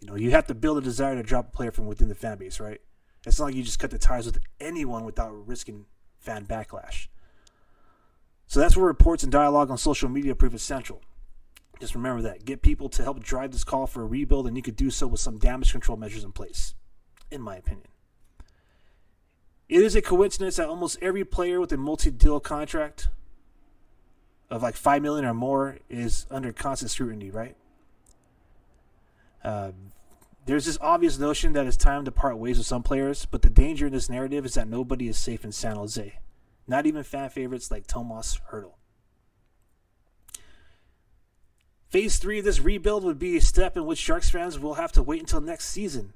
You 0.00 0.08
know, 0.08 0.16
you 0.16 0.32
have 0.32 0.46
to 0.48 0.54
build 0.54 0.76
a 0.76 0.82
desire 0.82 1.14
to 1.14 1.22
drop 1.22 1.48
a 1.48 1.56
player 1.56 1.72
from 1.72 1.86
within 1.86 2.10
the 2.10 2.14
fan 2.14 2.36
base, 2.36 2.60
right? 2.60 2.82
It's 3.24 3.38
not 3.38 3.46
like 3.46 3.54
you 3.54 3.62
just 3.62 3.78
cut 3.78 3.90
the 3.90 3.96
ties 3.96 4.26
with 4.26 4.40
anyone 4.60 5.06
without 5.06 5.32
risking 5.48 5.86
fan 6.18 6.44
backlash. 6.44 7.06
So 8.48 8.60
that's 8.60 8.76
where 8.76 8.84
reports 8.84 9.22
and 9.22 9.32
dialogue 9.32 9.70
on 9.70 9.78
social 9.78 10.10
media 10.10 10.34
prove 10.34 10.52
essential. 10.52 11.00
Just 11.80 11.94
remember 11.94 12.22
that. 12.22 12.44
Get 12.44 12.62
people 12.62 12.88
to 12.90 13.02
help 13.02 13.22
drive 13.22 13.52
this 13.52 13.64
call 13.64 13.86
for 13.86 14.02
a 14.02 14.06
rebuild, 14.06 14.46
and 14.46 14.56
you 14.56 14.62
could 14.62 14.76
do 14.76 14.90
so 14.90 15.06
with 15.06 15.20
some 15.20 15.38
damage 15.38 15.72
control 15.72 15.96
measures 15.96 16.24
in 16.24 16.32
place, 16.32 16.74
in 17.30 17.40
my 17.40 17.56
opinion. 17.56 17.86
It 19.68 19.82
is 19.82 19.96
a 19.96 20.02
coincidence 20.02 20.56
that 20.56 20.68
almost 20.68 20.98
every 21.00 21.24
player 21.24 21.60
with 21.60 21.72
a 21.72 21.76
multi-deal 21.76 22.40
contract 22.40 23.08
of 24.50 24.62
like 24.62 24.76
five 24.76 25.02
million 25.02 25.24
or 25.24 25.34
more 25.34 25.78
is 25.88 26.26
under 26.30 26.52
constant 26.52 26.90
scrutiny, 26.90 27.30
right? 27.30 27.56
Uh, 29.42 29.72
there's 30.46 30.66
this 30.66 30.78
obvious 30.80 31.18
notion 31.18 31.54
that 31.54 31.66
it's 31.66 31.76
time 31.76 32.04
to 32.04 32.12
part 32.12 32.36
ways 32.36 32.58
with 32.58 32.66
some 32.66 32.82
players, 32.82 33.26
but 33.26 33.42
the 33.42 33.50
danger 33.50 33.86
in 33.86 33.92
this 33.92 34.10
narrative 34.10 34.44
is 34.44 34.54
that 34.54 34.68
nobody 34.68 35.08
is 35.08 35.16
safe 35.16 35.44
in 35.44 35.52
San 35.52 35.76
Jose. 35.76 36.18
Not 36.66 36.86
even 36.86 37.02
fan 37.02 37.30
favorites 37.30 37.70
like 37.70 37.86
Tomas 37.86 38.40
Hertl. 38.50 38.72
Phase 41.94 42.18
three 42.18 42.40
of 42.40 42.44
this 42.44 42.58
rebuild 42.58 43.04
would 43.04 43.20
be 43.20 43.36
a 43.36 43.40
step 43.40 43.76
in 43.76 43.86
which 43.86 44.00
Sharks 44.00 44.28
fans 44.28 44.58
will 44.58 44.74
have 44.74 44.90
to 44.90 45.02
wait 45.04 45.20
until 45.20 45.40
next 45.40 45.66
season, 45.66 46.12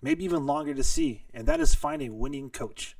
maybe 0.00 0.24
even 0.24 0.46
longer 0.46 0.72
to 0.72 0.82
see, 0.82 1.26
and 1.34 1.46
that 1.46 1.60
is 1.60 1.74
find 1.74 2.00
a 2.00 2.08
winning 2.08 2.48
coach. 2.48 2.96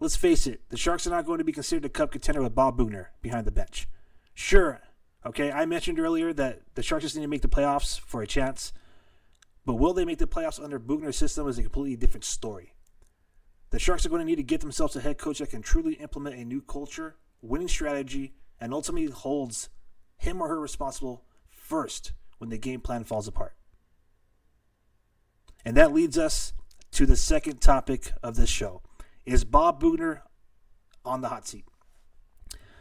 Let's 0.00 0.16
face 0.16 0.48
it, 0.48 0.62
the 0.70 0.76
Sharks 0.76 1.06
are 1.06 1.10
not 1.10 1.26
going 1.26 1.38
to 1.38 1.44
be 1.44 1.52
considered 1.52 1.84
a 1.84 1.90
cup 1.90 2.10
contender 2.10 2.42
with 2.42 2.56
Bob 2.56 2.76
Boughner 2.76 3.10
behind 3.22 3.46
the 3.46 3.52
bench. 3.52 3.86
Sure, 4.34 4.80
okay, 5.24 5.52
I 5.52 5.64
mentioned 5.64 6.00
earlier 6.00 6.32
that 6.32 6.62
the 6.74 6.82
Sharks 6.82 7.04
just 7.04 7.14
need 7.14 7.22
to 7.22 7.28
make 7.28 7.42
the 7.42 7.46
playoffs 7.46 8.00
for 8.00 8.20
a 8.20 8.26
chance, 8.26 8.72
but 9.64 9.74
will 9.74 9.94
they 9.94 10.04
make 10.04 10.18
the 10.18 10.26
playoffs 10.26 10.60
under 10.60 10.80
Boughner's 10.80 11.16
system 11.16 11.46
is 11.46 11.56
a 11.56 11.62
completely 11.62 11.94
different 11.94 12.24
story. 12.24 12.74
The 13.70 13.78
Sharks 13.78 14.04
are 14.04 14.08
going 14.08 14.22
to 14.22 14.26
need 14.26 14.38
to 14.38 14.42
get 14.42 14.60
themselves 14.60 14.96
a 14.96 15.00
head 15.00 15.18
coach 15.18 15.38
that 15.38 15.50
can 15.50 15.62
truly 15.62 15.94
implement 15.94 16.34
a 16.34 16.44
new 16.44 16.62
culture, 16.62 17.14
winning 17.42 17.68
strategy, 17.68 18.34
and 18.60 18.74
ultimately 18.74 19.08
holds 19.08 19.68
him 20.16 20.42
or 20.42 20.48
her 20.48 20.58
responsible 20.58 21.26
first 21.68 22.12
when 22.38 22.50
the 22.50 22.58
game 22.58 22.80
plan 22.80 23.04
falls 23.04 23.28
apart. 23.28 23.54
And 25.64 25.76
that 25.76 25.92
leads 25.92 26.16
us 26.16 26.54
to 26.92 27.04
the 27.04 27.16
second 27.16 27.60
topic 27.60 28.12
of 28.22 28.36
this 28.36 28.48
show. 28.48 28.80
Is 29.26 29.44
Bob 29.44 29.80
Boughner 29.80 30.22
on 31.04 31.20
the 31.20 31.28
hot 31.28 31.46
seat? 31.46 31.66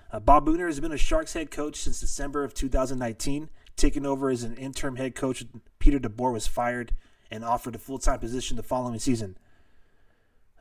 Uh, 0.09 0.21
Bob 0.21 0.45
Boughner 0.45 0.67
has 0.67 0.79
been 0.79 0.93
a 0.93 0.97
Sharks 0.97 1.33
head 1.33 1.51
coach 1.51 1.75
since 1.75 1.99
December 1.99 2.45
of 2.45 2.53
2019, 2.53 3.49
taking 3.75 4.05
over 4.05 4.29
as 4.29 4.43
an 4.43 4.55
interim 4.55 4.95
head 4.95 5.15
coach. 5.15 5.43
when 5.43 5.61
Peter 5.79 5.99
DeBoer 5.99 6.31
was 6.31 6.47
fired 6.47 6.93
and 7.29 7.43
offered 7.43 7.75
a 7.75 7.79
full 7.79 7.99
time 7.99 8.19
position 8.19 8.55
the 8.55 8.63
following 8.63 8.99
season. 8.99 9.37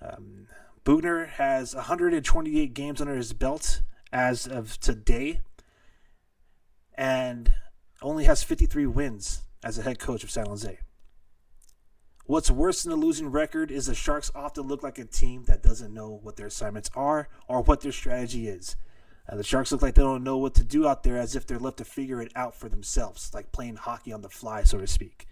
Um, 0.02 0.48
has 1.36 1.74
128 1.74 2.74
games 2.74 3.00
under 3.00 3.14
his 3.14 3.32
belt 3.32 3.82
as 4.12 4.46
of 4.46 4.78
today, 4.80 5.40
and 6.94 7.52
only 8.02 8.24
has 8.24 8.42
53 8.42 8.86
wins 8.86 9.42
as 9.64 9.78
a 9.78 9.82
head 9.82 9.98
coach 9.98 10.24
of 10.24 10.30
San 10.30 10.46
Jose. 10.46 10.78
What's 12.24 12.50
worse 12.50 12.82
than 12.82 12.92
a 12.92 12.96
losing 12.96 13.28
record 13.30 13.70
is 13.70 13.86
the 13.86 13.94
Sharks 13.94 14.32
often 14.34 14.64
look 14.64 14.82
like 14.82 14.98
a 14.98 15.04
team 15.04 15.44
that 15.44 15.62
doesn't 15.62 15.94
know 15.94 16.18
what 16.22 16.36
their 16.36 16.48
assignments 16.48 16.90
are 16.96 17.28
or 17.46 17.62
what 17.62 17.82
their 17.82 17.92
strategy 17.92 18.48
is. 18.48 18.74
Uh, 19.28 19.36
the 19.36 19.44
Sharks 19.44 19.70
look 19.70 19.82
like 19.82 19.94
they 19.94 20.02
don't 20.02 20.24
know 20.24 20.36
what 20.36 20.54
to 20.54 20.64
do 20.64 20.88
out 20.88 21.04
there 21.04 21.18
as 21.18 21.36
if 21.36 21.46
they're 21.46 21.58
left 21.58 21.78
to 21.78 21.84
figure 21.84 22.20
it 22.20 22.32
out 22.34 22.54
for 22.54 22.68
themselves, 22.68 23.32
like 23.32 23.52
playing 23.52 23.76
hockey 23.76 24.12
on 24.12 24.22
the 24.22 24.28
fly, 24.28 24.64
so 24.64 24.78
to 24.78 24.86
speak. 24.86 25.26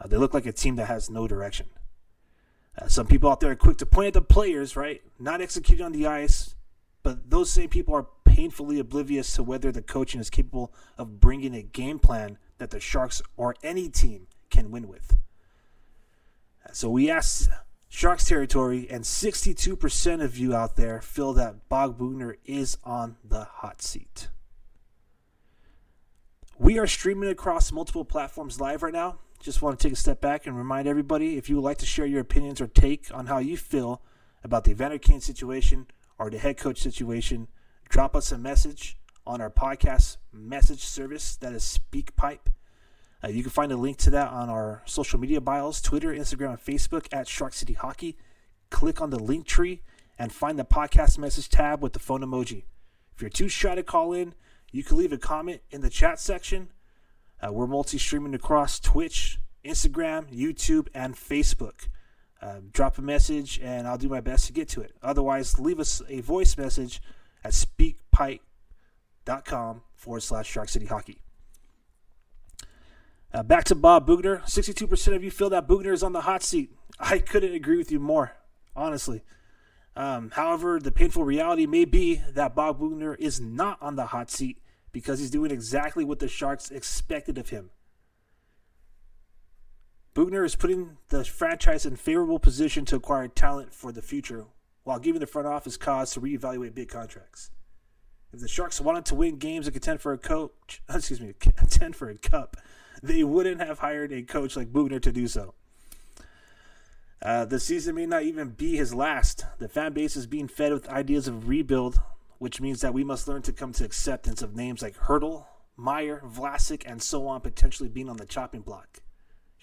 Uh, 0.00 0.08
they 0.08 0.16
look 0.16 0.34
like 0.34 0.46
a 0.46 0.52
team 0.52 0.76
that 0.76 0.86
has 0.86 1.08
no 1.08 1.28
direction. 1.28 1.66
Uh, 2.76 2.88
some 2.88 3.06
people 3.06 3.30
out 3.30 3.38
there 3.38 3.52
are 3.52 3.56
quick 3.56 3.78
to 3.78 3.86
point 3.86 4.08
at 4.08 4.14
the 4.14 4.22
players, 4.22 4.76
right? 4.76 5.00
Not 5.18 5.40
executing 5.40 5.84
on 5.84 5.92
the 5.92 6.06
ice, 6.06 6.56
but 7.04 7.30
those 7.30 7.52
same 7.52 7.68
people 7.68 7.94
are 7.94 8.08
painfully 8.24 8.80
oblivious 8.80 9.32
to 9.34 9.44
whether 9.44 9.70
the 9.70 9.82
coaching 9.82 10.20
is 10.20 10.30
capable 10.30 10.72
of 10.98 11.20
bringing 11.20 11.54
a 11.54 11.62
game 11.62 12.00
plan 12.00 12.38
that 12.58 12.70
the 12.70 12.80
Sharks 12.80 13.22
or 13.36 13.54
any 13.62 13.88
team 13.88 14.26
can 14.50 14.72
win 14.72 14.88
with. 14.88 15.16
So 16.72 16.90
we 16.90 17.08
asked 17.08 17.50
Sharks 17.88 18.24
territory, 18.24 18.88
and 18.90 19.04
62% 19.04 20.24
of 20.24 20.36
you 20.36 20.52
out 20.52 20.74
there 20.74 21.00
feel 21.00 21.32
that 21.34 21.68
Bob 21.68 22.02
is 22.44 22.76
on 22.82 23.16
the 23.22 23.44
hot 23.44 23.80
seat. 23.82 24.28
We 26.58 26.78
are 26.78 26.88
streaming 26.88 27.30
across 27.30 27.70
multiple 27.70 28.04
platforms 28.04 28.60
live 28.60 28.82
right 28.82 28.92
now. 28.92 29.18
Just 29.38 29.62
want 29.62 29.78
to 29.78 29.82
take 29.82 29.92
a 29.92 29.96
step 29.96 30.20
back 30.20 30.46
and 30.46 30.56
remind 30.56 30.88
everybody 30.88 31.36
if 31.36 31.48
you 31.48 31.56
would 31.56 31.64
like 31.64 31.78
to 31.78 31.86
share 31.86 32.06
your 32.06 32.20
opinions 32.20 32.60
or 32.60 32.66
take 32.66 33.14
on 33.14 33.26
how 33.26 33.38
you 33.38 33.56
feel 33.56 34.02
about 34.42 34.64
the 34.64 34.72
Evander 34.72 34.98
Kane 34.98 35.20
situation 35.20 35.86
or 36.18 36.30
the 36.30 36.38
head 36.38 36.56
coach 36.56 36.80
situation, 36.80 37.48
drop 37.88 38.14
us 38.14 38.32
a 38.32 38.38
message 38.38 38.98
on 39.26 39.40
our 39.40 39.50
podcast 39.50 40.18
message 40.32 40.84
service 40.84 41.36
that 41.36 41.52
is 41.52 41.78
SpeakPipe. 41.78 42.52
Uh, 43.22 43.28
you 43.28 43.42
can 43.42 43.50
find 43.50 43.72
a 43.72 43.76
link 43.76 43.96
to 43.96 44.10
that 44.10 44.30
on 44.30 44.50
our 44.50 44.82
social 44.84 45.18
media 45.18 45.40
bios 45.40 45.80
Twitter, 45.80 46.08
Instagram, 46.08 46.50
and 46.50 46.58
Facebook 46.58 47.06
at 47.12 47.26
Shark 47.26 47.54
City 47.54 47.72
Hockey. 47.72 48.18
Click 48.70 49.00
on 49.00 49.10
the 49.10 49.18
link 49.18 49.46
tree 49.46 49.82
and 50.18 50.32
find 50.32 50.58
the 50.58 50.64
podcast 50.64 51.18
message 51.18 51.48
tab 51.48 51.82
with 51.82 51.94
the 51.94 51.98
phone 51.98 52.20
emoji. 52.20 52.64
If 53.14 53.22
you're 53.22 53.30
too 53.30 53.48
shy 53.48 53.74
to 53.74 53.82
call 53.82 54.12
in, 54.12 54.34
you 54.72 54.82
can 54.82 54.96
leave 54.98 55.12
a 55.12 55.18
comment 55.18 55.62
in 55.70 55.80
the 55.80 55.90
chat 55.90 56.18
section. 56.18 56.68
Uh, 57.40 57.52
we're 57.52 57.66
multi 57.66 57.98
streaming 57.98 58.34
across 58.34 58.78
Twitch, 58.78 59.38
Instagram, 59.64 60.26
YouTube, 60.36 60.88
and 60.94 61.14
Facebook. 61.14 61.88
Uh, 62.44 62.60
drop 62.72 62.98
a 62.98 63.02
message 63.02 63.58
and 63.62 63.88
I'll 63.88 63.96
do 63.96 64.10
my 64.10 64.20
best 64.20 64.46
to 64.48 64.52
get 64.52 64.68
to 64.70 64.82
it. 64.82 64.94
Otherwise, 65.02 65.58
leave 65.58 65.80
us 65.80 66.02
a 66.10 66.20
voice 66.20 66.58
message 66.58 67.00
at 67.42 67.52
speakpipe.com 67.52 68.40
forward 69.94 70.20
slash 70.20 70.46
Shark 70.46 70.68
City 70.68 70.84
Hockey. 70.84 71.22
Uh, 73.32 73.42
back 73.42 73.64
to 73.64 73.74
Bob 73.74 74.06
Boughner. 74.06 74.42
62% 74.44 75.16
of 75.16 75.24
you 75.24 75.30
feel 75.30 75.48
that 75.48 75.66
Boughner 75.66 75.94
is 75.94 76.02
on 76.02 76.12
the 76.12 76.20
hot 76.20 76.42
seat. 76.42 76.70
I 77.00 77.18
couldn't 77.18 77.54
agree 77.54 77.78
with 77.78 77.90
you 77.90 77.98
more, 77.98 78.36
honestly. 78.76 79.22
Um, 79.96 80.30
however, 80.34 80.78
the 80.78 80.92
painful 80.92 81.24
reality 81.24 81.64
may 81.64 81.86
be 81.86 82.20
that 82.34 82.54
Bob 82.54 82.78
Boughner 82.78 83.14
is 83.14 83.40
not 83.40 83.78
on 83.80 83.96
the 83.96 84.04
hot 84.06 84.30
seat 84.30 84.58
because 84.92 85.18
he's 85.18 85.30
doing 85.30 85.50
exactly 85.50 86.04
what 86.04 86.18
the 86.18 86.28
Sharks 86.28 86.70
expected 86.70 87.38
of 87.38 87.48
him. 87.48 87.70
Boughner 90.14 90.44
is 90.44 90.54
putting 90.54 90.96
the 91.08 91.24
franchise 91.24 91.84
in 91.84 91.96
favorable 91.96 92.38
position 92.38 92.84
to 92.84 92.96
acquire 92.96 93.26
talent 93.26 93.74
for 93.74 93.90
the 93.90 94.00
future 94.00 94.44
while 94.84 95.00
giving 95.00 95.18
the 95.18 95.26
front 95.26 95.48
office 95.48 95.76
cause 95.76 96.12
to 96.12 96.20
reevaluate 96.20 96.72
big 96.72 96.88
contracts. 96.88 97.50
If 98.32 98.38
the 98.38 98.46
Sharks 98.46 98.80
wanted 98.80 99.06
to 99.06 99.16
win 99.16 99.38
games 99.38 99.66
and 99.66 99.74
contend 99.74 100.00
for 100.00 100.12
a 100.12 100.18
coach, 100.18 100.82
excuse 100.88 101.20
me, 101.20 101.34
contend 101.40 101.96
for 101.96 102.08
a 102.08 102.14
cup, 102.14 102.56
they 103.02 103.24
wouldn't 103.24 103.60
have 103.60 103.80
hired 103.80 104.12
a 104.12 104.22
coach 104.22 104.56
like 104.56 104.72
Boughner 104.72 105.00
to 105.00 105.10
do 105.10 105.26
so. 105.26 105.54
Uh, 107.20 107.44
the 107.44 107.58
season 107.58 107.96
may 107.96 108.06
not 108.06 108.22
even 108.22 108.50
be 108.50 108.76
his 108.76 108.94
last. 108.94 109.44
The 109.58 109.68
fan 109.68 109.94
base 109.94 110.14
is 110.14 110.28
being 110.28 110.46
fed 110.46 110.72
with 110.72 110.88
ideas 110.88 111.26
of 111.26 111.48
rebuild, 111.48 112.00
which 112.38 112.60
means 112.60 112.82
that 112.82 112.94
we 112.94 113.02
must 113.02 113.26
learn 113.26 113.42
to 113.42 113.52
come 113.52 113.72
to 113.72 113.84
acceptance 113.84 114.42
of 114.42 114.54
names 114.54 114.80
like 114.80 114.96
Hertl, 114.96 115.46
Meier, 115.76 116.22
Vlasic, 116.24 116.84
and 116.86 117.02
so 117.02 117.26
on 117.26 117.40
potentially 117.40 117.88
being 117.88 118.08
on 118.08 118.18
the 118.18 118.26
chopping 118.26 118.60
block. 118.60 119.00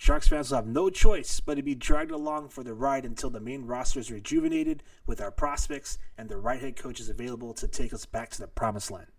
Sharks 0.01 0.27
fans 0.27 0.49
will 0.49 0.55
have 0.55 0.65
no 0.65 0.89
choice 0.89 1.39
but 1.41 1.57
to 1.57 1.61
be 1.61 1.75
dragged 1.75 2.09
along 2.09 2.49
for 2.49 2.63
the 2.63 2.73
ride 2.73 3.05
until 3.05 3.29
the 3.29 3.39
main 3.39 3.67
roster 3.67 3.99
is 3.99 4.09
rejuvenated 4.09 4.81
with 5.05 5.21
our 5.21 5.29
prospects 5.29 5.99
and 6.17 6.27
the 6.27 6.39
right 6.39 6.59
head 6.59 6.75
coach 6.75 6.99
is 6.99 7.07
available 7.07 7.53
to 7.53 7.67
take 7.67 7.93
us 7.93 8.07
back 8.07 8.31
to 8.31 8.39
the 8.39 8.47
promised 8.47 8.89
land. 8.89 9.09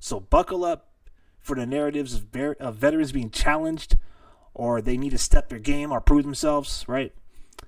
So 0.00 0.18
buckle 0.18 0.64
up 0.64 0.88
for 1.38 1.54
the 1.54 1.66
narratives 1.66 2.14
of, 2.14 2.26
of 2.58 2.74
veterans 2.74 3.12
being 3.12 3.30
challenged 3.30 3.96
or 4.54 4.82
they 4.82 4.96
need 4.96 5.10
to 5.10 5.18
step 5.18 5.48
their 5.48 5.60
game 5.60 5.92
or 5.92 6.00
prove 6.00 6.24
themselves, 6.24 6.84
right? 6.88 7.14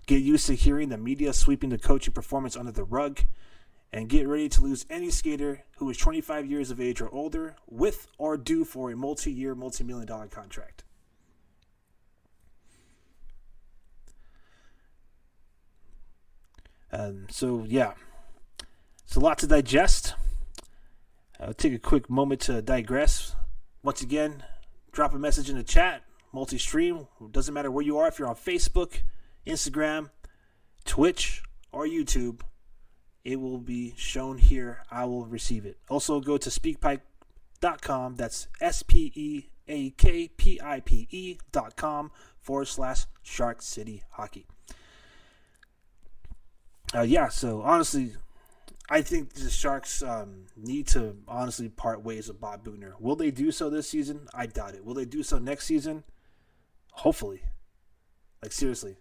Get 0.06 0.20
used 0.20 0.48
to 0.48 0.56
hearing 0.56 0.88
the 0.88 0.98
media 0.98 1.32
sweeping 1.32 1.70
the 1.70 1.78
coaching 1.78 2.14
performance 2.14 2.56
under 2.56 2.72
the 2.72 2.82
rug 2.82 3.20
and 3.92 4.08
get 4.08 4.26
ready 4.26 4.48
to 4.48 4.60
lose 4.60 4.86
any 4.90 5.10
skater 5.10 5.62
who 5.76 5.88
is 5.88 5.96
25 5.96 6.46
years 6.46 6.72
of 6.72 6.80
age 6.80 7.00
or 7.00 7.14
older 7.14 7.54
with 7.68 8.08
or 8.18 8.36
due 8.36 8.64
for 8.64 8.90
a 8.90 8.96
multi 8.96 9.30
year, 9.30 9.54
multi 9.54 9.84
million 9.84 10.08
dollar 10.08 10.26
contract. 10.26 10.82
Um, 16.92 17.26
so, 17.30 17.64
yeah, 17.66 17.92
it's 19.04 19.16
a 19.16 19.20
lot 19.20 19.38
to 19.38 19.46
digest. 19.46 20.14
I'll 21.40 21.54
take 21.54 21.72
a 21.72 21.78
quick 21.78 22.10
moment 22.10 22.40
to 22.42 22.62
digress. 22.62 23.34
Once 23.82 24.02
again, 24.02 24.42
drop 24.92 25.14
a 25.14 25.18
message 25.18 25.48
in 25.48 25.56
the 25.56 25.62
chat, 25.62 26.02
multi 26.32 26.58
stream. 26.58 27.06
Doesn't 27.30 27.54
matter 27.54 27.70
where 27.70 27.84
you 27.84 27.98
are, 27.98 28.08
if 28.08 28.18
you're 28.18 28.28
on 28.28 28.34
Facebook, 28.34 29.02
Instagram, 29.46 30.10
Twitch, 30.84 31.42
or 31.70 31.86
YouTube, 31.86 32.40
it 33.24 33.40
will 33.40 33.58
be 33.58 33.94
shown 33.96 34.38
here. 34.38 34.82
I 34.90 35.04
will 35.04 35.26
receive 35.26 35.64
it. 35.66 35.78
Also, 35.88 36.20
go 36.20 36.36
to 36.38 36.50
speakpipe.com. 36.50 38.16
That's 38.16 38.48
S 38.60 38.82
P 38.82 39.12
E 39.14 39.50
A 39.68 39.90
K 39.90 40.28
P 40.28 40.60
I 40.62 40.80
P 40.80 41.06
E.com 41.10 42.10
forward 42.40 42.68
slash 42.68 43.04
Shark 43.22 43.62
City 43.62 44.02
Hockey. 44.12 44.46
Uh, 46.94 47.02
yeah, 47.02 47.28
so 47.28 47.62
honestly, 47.62 48.12
I 48.88 49.02
think 49.02 49.34
the 49.34 49.50
Sharks 49.50 50.02
um, 50.02 50.46
need 50.56 50.86
to 50.88 51.16
honestly 51.28 51.68
part 51.68 52.02
ways 52.02 52.28
with 52.28 52.40
Bob 52.40 52.64
Boughner. 52.64 52.94
Will 52.98 53.16
they 53.16 53.30
do 53.30 53.50
so 53.50 53.68
this 53.68 53.88
season? 53.88 54.28
I 54.32 54.46
doubt 54.46 54.74
it. 54.74 54.84
Will 54.84 54.94
they 54.94 55.04
do 55.04 55.22
so 55.22 55.38
next 55.38 55.66
season? 55.66 56.04
Hopefully. 56.92 57.42
Like, 58.42 58.52
seriously. 58.52 58.96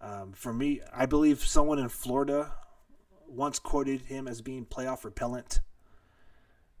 Um, 0.00 0.32
for 0.32 0.52
me, 0.52 0.80
I 0.94 1.06
believe 1.06 1.40
someone 1.40 1.78
in 1.78 1.88
Florida 1.88 2.52
once 3.26 3.58
quoted 3.58 4.02
him 4.02 4.26
as 4.26 4.40
being 4.40 4.64
playoff 4.64 5.04
repellent. 5.04 5.60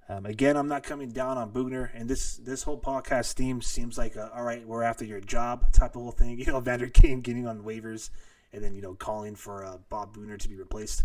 Um, 0.08 0.24
again, 0.24 0.56
I'm 0.56 0.68
not 0.68 0.84
coming 0.84 1.10
down 1.10 1.36
on 1.36 1.50
Boughner, 1.50 1.90
and 1.94 2.08
this 2.08 2.36
this 2.36 2.62
whole 2.62 2.80
podcast 2.80 3.34
theme 3.34 3.60
seems 3.60 3.98
like 3.98 4.16
a, 4.16 4.32
all 4.34 4.42
right, 4.42 4.66
we're 4.66 4.82
after 4.82 5.04
your 5.04 5.20
job 5.20 5.70
type 5.72 5.96
of 5.96 6.02
whole 6.02 6.12
thing. 6.12 6.38
You 6.38 6.46
know, 6.46 6.60
Vander 6.60 6.88
Kane 6.88 7.20
getting 7.20 7.46
on 7.46 7.62
waivers 7.62 8.08
and 8.52 8.62
then 8.62 8.74
you 8.74 8.82
know 8.82 8.94
calling 8.94 9.34
for 9.34 9.64
uh, 9.64 9.78
Bob 9.88 10.14
Boughner 10.14 10.38
to 10.38 10.48
be 10.48 10.56
replaced. 10.56 11.04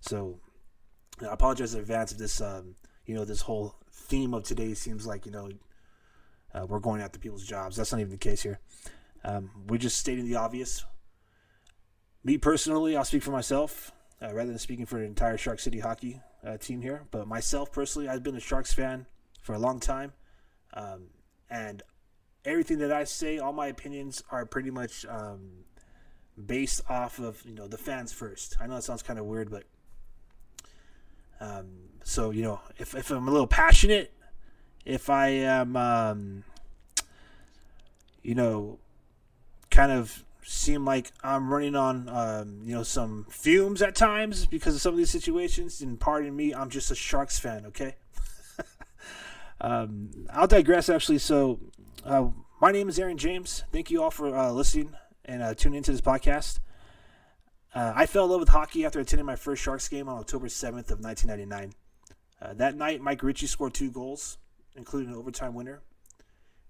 So 0.00 0.40
I 1.22 1.32
apologize 1.32 1.74
in 1.74 1.80
advance 1.80 2.12
if 2.12 2.18
this 2.18 2.40
um, 2.40 2.76
you 3.06 3.14
know 3.14 3.24
this 3.24 3.42
whole 3.42 3.74
theme 3.92 4.34
of 4.34 4.44
today 4.44 4.74
seems 4.74 5.06
like 5.06 5.26
you 5.26 5.32
know 5.32 5.50
uh, 6.54 6.66
we're 6.66 6.80
going 6.80 7.00
after 7.00 7.18
people's 7.18 7.44
jobs. 7.44 7.76
That's 7.76 7.92
not 7.92 8.00
even 8.00 8.12
the 8.12 8.18
case 8.18 8.42
here. 8.42 8.60
Um, 9.24 9.50
we're 9.66 9.78
just 9.78 9.98
stating 9.98 10.26
the 10.26 10.36
obvious. 10.36 10.84
Me 12.24 12.38
personally, 12.38 12.96
I'll 12.96 13.04
speak 13.04 13.22
for 13.22 13.30
myself 13.30 13.92
uh, 14.22 14.32
rather 14.32 14.50
than 14.50 14.58
speaking 14.58 14.86
for 14.86 14.98
the 14.98 15.04
entire 15.04 15.36
Shark 15.36 15.60
City 15.60 15.80
hockey 15.80 16.20
uh, 16.44 16.56
team 16.56 16.82
here. 16.82 17.06
But 17.10 17.26
myself 17.26 17.72
personally, 17.72 18.08
I've 18.08 18.22
been 18.22 18.36
a 18.36 18.40
Sharks 18.40 18.72
fan 18.72 19.06
for 19.42 19.54
a 19.54 19.58
long 19.58 19.80
time, 19.80 20.12
um, 20.74 21.08
and 21.50 21.82
everything 22.44 22.78
that 22.78 22.92
I 22.92 23.04
say, 23.04 23.38
all 23.38 23.52
my 23.52 23.66
opinions 23.68 24.22
are 24.30 24.44
pretty 24.46 24.70
much 24.70 25.06
um, 25.06 25.64
based 26.46 26.82
off 26.88 27.18
of 27.18 27.42
you 27.44 27.54
know 27.54 27.66
the 27.66 27.78
fans 27.78 28.12
first. 28.12 28.56
I 28.60 28.66
know 28.66 28.76
it 28.76 28.84
sounds 28.84 29.02
kind 29.02 29.18
of 29.18 29.24
weird, 29.24 29.50
but 29.50 29.64
um, 31.40 31.66
so 32.04 32.30
you 32.30 32.42
know 32.42 32.60
if 32.78 32.94
if 32.94 33.10
I'm 33.10 33.28
a 33.28 33.30
little 33.30 33.46
passionate, 33.46 34.12
if 34.84 35.10
I 35.10 35.28
am 35.28 35.76
um, 35.76 36.44
you 38.22 38.34
know 38.34 38.78
kind 39.70 39.92
of 39.92 40.24
seem 40.42 40.84
like 40.84 41.12
I'm 41.22 41.52
running 41.52 41.76
on 41.76 42.08
um, 42.08 42.60
you 42.64 42.74
know 42.74 42.82
some 42.82 43.26
fumes 43.28 43.82
at 43.82 43.94
times 43.94 44.46
because 44.46 44.74
of 44.74 44.80
some 44.80 44.92
of 44.92 44.98
these 44.98 45.10
situations, 45.10 45.80
and 45.80 45.98
pardon 45.98 46.34
me, 46.34 46.54
I'm 46.54 46.70
just 46.70 46.90
a 46.90 46.94
Sharks 46.94 47.38
fan. 47.38 47.66
Okay. 47.66 47.96
um, 49.60 50.10
I'll 50.32 50.46
digress. 50.46 50.88
Actually, 50.88 51.18
so 51.18 51.58
uh, 52.04 52.28
my 52.60 52.72
name 52.72 52.88
is 52.88 52.98
Aaron 52.98 53.18
James. 53.18 53.64
Thank 53.72 53.90
you 53.90 54.02
all 54.02 54.10
for 54.10 54.34
uh, 54.34 54.52
listening 54.52 54.94
and 55.28 55.42
uh, 55.42 55.54
tune 55.54 55.74
into 55.74 55.92
this 55.92 56.00
podcast. 56.00 56.58
Uh, 57.74 57.92
I 57.94 58.06
fell 58.06 58.24
in 58.24 58.30
love 58.30 58.40
with 58.40 58.48
hockey 58.48 58.84
after 58.84 58.98
attending 58.98 59.26
my 59.26 59.36
first 59.36 59.62
Sharks 59.62 59.88
game 59.88 60.08
on 60.08 60.18
October 60.18 60.46
7th 60.46 60.90
of 60.90 61.00
1999. 61.00 61.74
Uh, 62.40 62.54
that 62.54 62.74
night, 62.74 63.00
Mike 63.00 63.22
Ricci 63.22 63.46
scored 63.46 63.74
two 63.74 63.90
goals, 63.90 64.38
including 64.74 65.10
an 65.10 65.16
overtime 65.16 65.54
winner. 65.54 65.82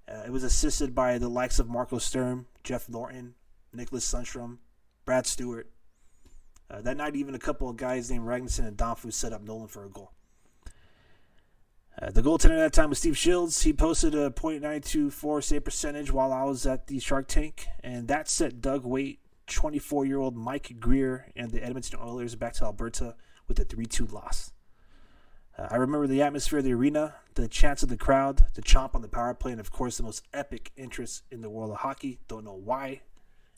Uh, 0.08 0.24
it 0.26 0.32
was 0.32 0.42
assisted 0.42 0.94
by 0.94 1.18
the 1.18 1.28
likes 1.28 1.58
of 1.58 1.68
Marco 1.68 1.98
Sturm, 1.98 2.46
Jeff 2.64 2.88
Norton, 2.88 3.34
Nicholas 3.72 4.10
Sundstrom, 4.10 4.58
Brad 5.04 5.26
Stuart. 5.26 5.70
Uh, 6.70 6.80
that 6.82 6.96
night, 6.96 7.16
even 7.16 7.34
a 7.34 7.38
couple 7.38 7.68
of 7.68 7.76
guys 7.76 8.10
named 8.10 8.26
Ragnarsson 8.26 8.66
and 8.66 8.76
Damphousse 8.76 9.14
set 9.14 9.32
up 9.32 9.42
Nolan 9.42 9.68
for 9.68 9.84
a 9.84 9.88
goal. 9.88 10.12
Uh, 12.00 12.10
the 12.10 12.22
goaltender 12.22 12.52
at 12.52 12.58
that 12.58 12.72
time 12.72 12.90
was 12.90 12.98
Steve 12.98 13.18
Shields. 13.18 13.62
He 13.62 13.72
posted 13.72 14.14
a 14.14 14.30
.924 14.30 15.42
save 15.42 15.64
percentage 15.64 16.12
while 16.12 16.32
I 16.32 16.44
was 16.44 16.64
at 16.64 16.86
the 16.86 17.00
Shark 17.00 17.26
Tank, 17.26 17.66
and 17.82 18.06
that 18.06 18.28
set 18.28 18.60
Doug 18.60 18.84
Weight, 18.84 19.18
24-year-old 19.48 20.36
Mike 20.36 20.76
Grier, 20.78 21.32
and 21.34 21.50
the 21.50 21.64
Edmonton 21.64 21.98
Oilers 22.00 22.36
back 22.36 22.52
to 22.54 22.64
Alberta 22.64 23.16
with 23.48 23.58
a 23.58 23.64
3-2 23.64 24.12
loss. 24.12 24.52
Uh, 25.58 25.66
I 25.72 25.76
remember 25.76 26.06
the 26.06 26.22
atmosphere 26.22 26.60
of 26.60 26.64
the 26.64 26.74
arena, 26.74 27.16
the 27.34 27.48
chants 27.48 27.82
of 27.82 27.88
the 27.88 27.96
crowd, 27.96 28.44
the 28.54 28.62
chomp 28.62 28.94
on 28.94 29.02
the 29.02 29.08
power 29.08 29.34
play, 29.34 29.50
and 29.50 29.60
of 29.60 29.72
course 29.72 29.96
the 29.96 30.04
most 30.04 30.24
epic 30.32 30.70
interest 30.76 31.24
in 31.32 31.40
the 31.40 31.50
world 31.50 31.72
of 31.72 31.78
hockey. 31.78 32.20
Don't 32.28 32.44
know 32.44 32.54
why 32.54 33.00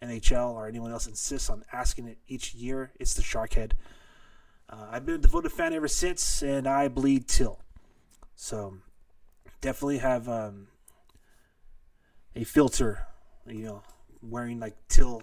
NHL 0.01 0.55
or 0.55 0.67
anyone 0.67 0.93
else 0.93 1.07
insists 1.07 1.51
on 1.51 1.63
asking 1.75 2.09
it 2.09 2.17
each 2.27 2.55
year. 2.55 2.93
It's 2.99 3.13
the 3.13 3.23
Sharkhead. 3.23 3.73
Uh, 4.71 4.87
I've 4.93 5.05
been 5.05 5.17
a 5.17 5.19
devoted 5.19 5.53
fan 5.53 5.75
ever 5.75 5.89
since, 5.89 6.43
and 6.43 6.67
I 6.67 6.89
bleed 6.89 7.29
till. 7.29 7.61
So 8.43 8.79
definitely 9.61 9.99
have 9.99 10.27
um, 10.27 10.69
a 12.35 12.43
filter, 12.43 13.07
you 13.47 13.65
know, 13.67 13.83
wearing 14.23 14.59
like 14.59 14.77
till, 14.89 15.23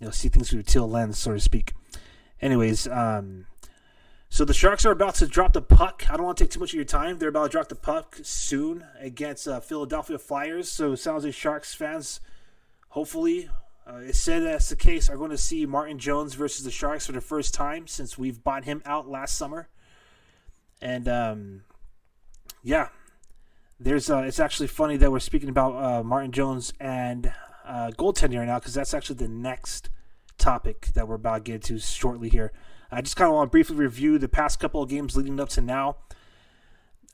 you 0.00 0.06
know, 0.06 0.10
see 0.10 0.28
things 0.28 0.50
through 0.50 0.64
till 0.64 0.90
lens, 0.90 1.18
so 1.18 1.32
to 1.32 1.40
speak. 1.40 1.72
Anyways, 2.42 2.88
um, 2.88 3.46
so 4.28 4.44
the 4.44 4.52
Sharks 4.52 4.84
are 4.84 4.90
about 4.90 5.14
to 5.14 5.26
drop 5.28 5.52
the 5.52 5.62
puck. 5.62 6.04
I 6.10 6.16
don't 6.16 6.26
want 6.26 6.36
to 6.38 6.44
take 6.44 6.50
too 6.50 6.58
much 6.58 6.70
of 6.70 6.74
your 6.74 6.84
time. 6.84 7.18
They're 7.18 7.28
about 7.28 7.44
to 7.44 7.48
drop 7.50 7.68
the 7.68 7.76
puck 7.76 8.18
soon 8.24 8.84
against 8.98 9.46
uh, 9.46 9.60
Philadelphia 9.60 10.18
Flyers. 10.18 10.68
So 10.68 10.96
sounds 10.96 11.24
like 11.24 11.32
Sharks 11.32 11.74
fans, 11.74 12.20
hopefully, 12.88 13.48
uh, 13.86 13.98
it 13.98 14.16
said 14.16 14.42
that's 14.42 14.68
the 14.68 14.74
case, 14.74 15.08
are 15.08 15.16
going 15.16 15.30
to 15.30 15.38
see 15.38 15.64
Martin 15.64 16.00
Jones 16.00 16.34
versus 16.34 16.64
the 16.64 16.72
Sharks 16.72 17.06
for 17.06 17.12
the 17.12 17.20
first 17.20 17.54
time 17.54 17.86
since 17.86 18.18
we've 18.18 18.42
bought 18.42 18.64
him 18.64 18.82
out 18.84 19.08
last 19.08 19.38
summer. 19.38 19.68
And 20.82 21.08
um, 21.08 21.62
yeah, 22.62 22.88
there's 23.78 24.10
uh, 24.10 24.18
it's 24.18 24.40
actually 24.40 24.66
funny 24.66 24.96
that 24.98 25.10
we're 25.10 25.20
speaking 25.20 25.48
about 25.48 25.74
uh, 25.76 26.02
Martin 26.02 26.32
Jones 26.32 26.72
and 26.78 27.32
uh, 27.64 27.90
goaltending 27.96 28.38
right 28.38 28.46
now 28.46 28.58
because 28.58 28.74
that's 28.74 28.94
actually 28.94 29.16
the 29.16 29.28
next 29.28 29.90
topic 30.38 30.88
that 30.94 31.08
we're 31.08 31.14
about 31.14 31.44
to 31.44 31.52
get 31.52 31.62
to 31.64 31.78
shortly 31.78 32.28
here. 32.28 32.52
I 32.90 33.00
just 33.00 33.16
kind 33.16 33.28
of 33.28 33.34
want 33.34 33.48
to 33.48 33.50
briefly 33.50 33.76
review 33.76 34.18
the 34.18 34.28
past 34.28 34.58
couple 34.58 34.82
of 34.82 34.88
games 34.88 35.16
leading 35.16 35.38
up 35.38 35.48
to 35.50 35.60
now. 35.60 35.96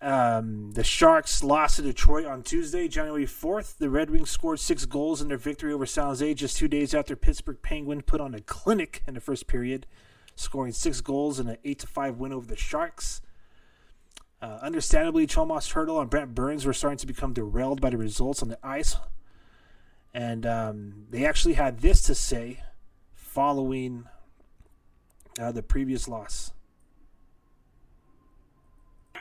Um, 0.01 0.73
the 0.73 0.85
Sharks 0.85 1.43
lost 1.43 1.77
to 1.77 1.83
Detroit 1.83 2.27
on 2.27 2.43
Tuesday, 2.43 2.87
January 2.89 3.27
4th. 3.27 3.79
The 3.79 3.89
Red 3.89 4.11
Wings 4.11 4.31
scored 4.31 4.61
six 4.61 4.85
goals 4.85 5.23
in 5.23 5.29
their 5.29 5.39
victory 5.39 5.73
over 5.73 5.87
San 5.87 6.07
Jose 6.07 6.35
just 6.35 6.57
two 6.57 6.69
days 6.69 6.95
after 6.95 7.17
Pittsburgh 7.17 7.61
Penguin 7.63 8.03
put 8.03 8.21
on 8.21 8.35
a 8.35 8.41
clinic 8.41 9.03
in 9.07 9.15
the 9.15 9.21
first 9.21 9.47
period, 9.47 9.87
scoring 10.35 10.73
six 10.73 11.01
goals 11.01 11.41
in 11.41 11.49
an 11.49 11.57
8 11.65 11.79
to 11.81 11.87
5 11.87 12.17
win 12.17 12.33
over 12.33 12.47
the 12.47 12.57
Sharks. 12.57 13.21
Uh, 14.41 14.59
understandably, 14.61 15.27
Tomas 15.27 15.73
Hertl 15.73 16.01
and 16.01 16.11
Brent 16.11 16.35
Burns 16.35 16.67
were 16.67 16.75
starting 16.75 16.99
to 16.99 17.07
become 17.07 17.33
derailed 17.33 17.81
by 17.81 17.91
the 17.91 17.97
results 17.97 18.43
on 18.43 18.49
the 18.49 18.59
ice. 18.63 18.97
And 20.13 20.47
um, 20.47 21.07
they 21.11 21.25
actually 21.25 21.55
had 21.55 21.81
this 21.81 22.03
to 22.03 22.15
say 22.15 22.63
following 23.13 24.05
uh, 25.39 25.53
the 25.53 25.63
previous 25.63 26.09
loss. 26.09 26.53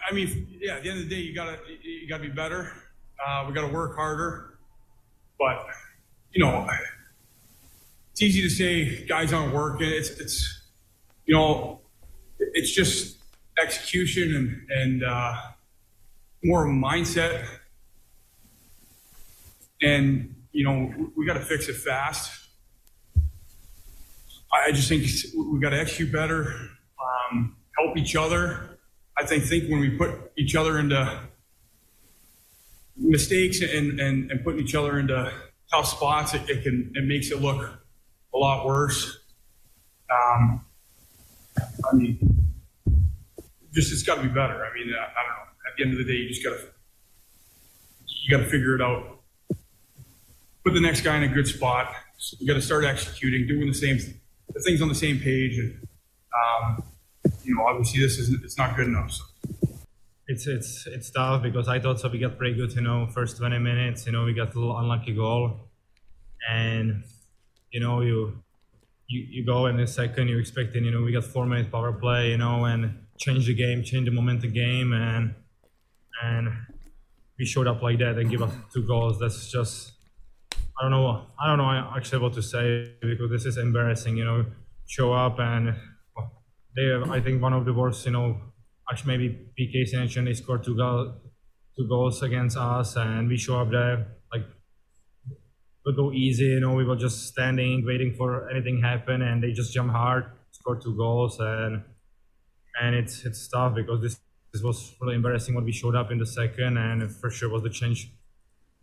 I 0.10 0.14
mean, 0.14 0.48
yeah. 0.62 0.76
At 0.76 0.84
the 0.84 0.90
end 0.90 1.00
of 1.00 1.10
the 1.10 1.16
day, 1.16 1.22
you 1.22 1.34
gotta 1.34 1.58
you 1.82 2.08
gotta 2.08 2.24
be 2.24 2.30
better. 2.30 2.72
Uh, 3.26 3.46
we 3.48 3.54
gotta 3.54 3.74
work 3.74 3.96
harder. 3.96 4.58
But 5.40 5.66
you 6.32 6.44
know, 6.44 6.68
it's 8.12 8.22
easy 8.22 8.42
to 8.42 8.50
say 8.50 9.06
guys 9.06 9.34
aren't 9.34 9.54
working. 9.54 9.88
It's 9.90 10.10
it's 10.10 10.70
you 11.26 11.36
know, 11.36 11.82
it's 12.40 12.72
just 12.72 13.15
execution 13.62 14.36
and 14.36 14.72
and 14.72 15.04
uh, 15.04 15.36
more 16.44 16.66
mindset. 16.66 17.46
And 19.82 20.36
you 20.52 20.64
know, 20.64 21.12
we 21.16 21.26
got 21.26 21.34
to 21.34 21.42
fix 21.42 21.68
it 21.68 21.76
fast. 21.76 22.32
I 24.52 24.72
just 24.72 24.88
think 24.88 25.06
we 25.36 25.60
got 25.60 25.72
to 25.72 25.80
execute 25.80 26.14
better, 26.14 26.54
um, 27.32 27.58
help 27.78 27.98
each 27.98 28.16
other 28.16 28.76
I 29.18 29.26
think 29.26 29.46
think 29.46 29.70
when 29.70 29.80
we 29.80 29.92
put 29.92 30.32
each 30.38 30.56
other 30.56 30.78
into 30.78 31.22
mistakes 32.98 33.62
and, 33.62 34.00
and, 34.00 34.30
and 34.32 34.44
putting 34.44 34.62
each 34.62 34.76
other 34.76 35.00
into 35.00 35.32
tough 35.72 35.88
spots, 35.88 36.34
it, 36.34 36.50
it 36.50 36.64
can 36.64 36.92
it 36.96 37.06
makes 37.06 37.32
it 37.32 37.42
look 37.42 37.82
a 38.34 38.38
lot 38.38 38.66
worse. 38.66 39.20
Um, 40.12 40.66
I 41.58 41.96
mean, 41.96 42.45
just 43.76 43.92
it's 43.92 44.04
got 44.04 44.16
to 44.16 44.24
be 44.24 44.30
better. 44.30 44.66
I 44.66 44.74
mean, 44.74 44.94
I, 44.94 45.04
I, 45.04 45.24
don't 45.24 45.36
know. 45.36 45.46
At 45.68 45.76
the 45.78 45.84
end 45.84 45.92
of 45.92 46.00
the 46.00 46.06
day, 46.06 46.18
you 46.18 46.30
just 46.30 46.44
got 46.44 46.52
to 46.52 46.66
you 48.24 48.36
got 48.36 48.44
to 48.44 48.50
figure 48.50 48.76
it 48.76 48.82
out. 48.82 49.20
Put 50.64 50.74
the 50.74 50.82
next 50.82 51.02
guy 51.02 51.18
in 51.18 51.24
a 51.24 51.28
good 51.28 51.48
spot. 51.48 51.94
So 52.18 52.38
you 52.40 52.48
got 52.48 52.54
to 52.54 52.62
start 52.62 52.86
executing, 52.86 53.46
doing 53.46 53.68
the 53.68 53.74
same 53.74 54.00
the 54.54 54.62
things 54.62 54.82
on 54.82 54.88
the 54.88 54.96
same 54.96 55.20
page, 55.20 55.58
and 55.60 55.88
um, 56.34 56.84
you 57.44 57.56
know, 57.56 57.66
obviously 57.68 58.00
this 58.00 58.18
is 58.18 58.30
it's 58.44 58.58
not 58.58 58.76
good 58.76 58.88
enough. 58.88 59.12
So. 59.12 59.24
It's 60.28 60.48
it's 60.48 60.88
it's 60.88 61.12
tough 61.12 61.44
because 61.44 61.68
I 61.68 61.80
thought 61.80 62.00
so 62.00 62.10
we 62.10 62.18
got 62.18 62.38
pretty 62.38 62.56
good, 62.56 62.74
you 62.74 62.82
know, 62.82 63.06
first 63.06 63.38
20 63.38 63.60
minutes, 63.60 64.08
you 64.08 64.12
know, 64.12 64.24
we 64.24 64.34
got 64.34 64.56
a 64.56 64.60
little 64.60 64.76
unlucky 64.76 65.14
goal, 65.14 65.70
and 66.50 67.04
you 67.72 67.80
know 67.80 68.02
you 68.02 68.42
you, 69.08 69.28
you 69.30 69.46
go 69.46 69.68
in 69.68 69.78
the 69.78 69.86
second 69.86 70.30
you're 70.30 70.40
expecting, 70.40 70.84
you 70.84 70.90
know, 70.90 71.02
we 71.02 71.12
got 71.12 71.26
four 71.26 71.46
minute 71.46 71.72
power 71.72 71.94
play, 71.94 72.32
you 72.32 72.38
know, 72.38 72.66
and 72.66 73.05
change 73.18 73.48
the 73.48 73.54
game, 73.54 73.84
change 73.84 74.06
the 74.06 74.12
momentum 74.12 74.54
game, 74.54 74.94
and 74.94 75.34
and 76.24 76.50
we 77.38 77.46
showed 77.46 77.68
up 77.68 77.82
like 77.82 78.00
that 78.00 78.18
and 78.18 78.30
give 78.30 78.42
us 78.42 78.54
two 78.74 78.84
goals. 78.84 79.20
That's 79.20 79.52
just 79.52 79.94
I 80.80 80.84
don't 80.84 80.92
know 80.92 81.28
I 81.40 81.48
don't 81.48 81.58
know 81.58 81.92
actually 81.96 82.20
what 82.20 82.34
to 82.34 82.42
say 82.42 82.94
because 83.02 83.30
this 83.32 83.46
is 83.46 83.58
embarrassing, 83.58 84.18
you 84.18 84.26
know, 84.26 84.46
show 84.88 85.14
up 85.14 85.40
and 85.40 85.76
they 86.76 86.86
have, 86.88 87.10
I 87.10 87.22
think, 87.22 87.42
one 87.42 87.54
of 87.54 87.66
the 87.66 87.74
worst, 87.74 88.06
you 88.06 88.12
know, 88.12 88.38
actually 88.92 89.18
maybe 89.18 89.52
PK 89.58 89.88
sanction. 89.88 90.26
They 90.26 90.34
scored 90.34 90.64
two, 90.64 90.76
goal, 90.76 91.14
two 91.78 91.88
goals 91.88 92.22
against 92.22 92.58
us, 92.58 92.96
and 92.98 93.28
we 93.30 93.38
show 93.38 93.62
up 93.62 93.72
there 93.72 94.08
like 94.32 94.44
we 95.86 95.96
go 95.96 96.12
easy. 96.12 96.46
You 96.46 96.60
know, 96.60 96.74
we 96.74 96.84
were 96.84 96.98
just 96.98 97.28
standing, 97.28 97.86
waiting 97.86 98.14
for 98.14 98.50
anything 98.50 98.82
happen, 98.82 99.22
and 99.22 99.42
they 99.42 99.54
just 99.54 99.74
jump 99.74 99.92
hard, 99.92 100.26
score 100.52 100.76
two 100.76 100.96
goals, 100.98 101.40
and 101.40 101.84
and 102.82 102.96
it's 102.96 103.26
it's 103.26 103.48
tough 103.48 103.76
because 103.76 104.02
this 104.02 104.20
this 104.54 104.62
was 104.62 104.96
really 105.02 105.16
embarrassing 105.16 105.54
what 105.54 105.64
we 105.64 105.72
showed 105.72 105.96
up 105.96 106.12
in 106.12 106.18
the 106.18 106.26
second, 106.26 106.78
and 106.78 107.12
for 107.16 107.30
sure 107.30 107.50
was 107.50 107.64
the 107.64 107.70
change 107.70 108.12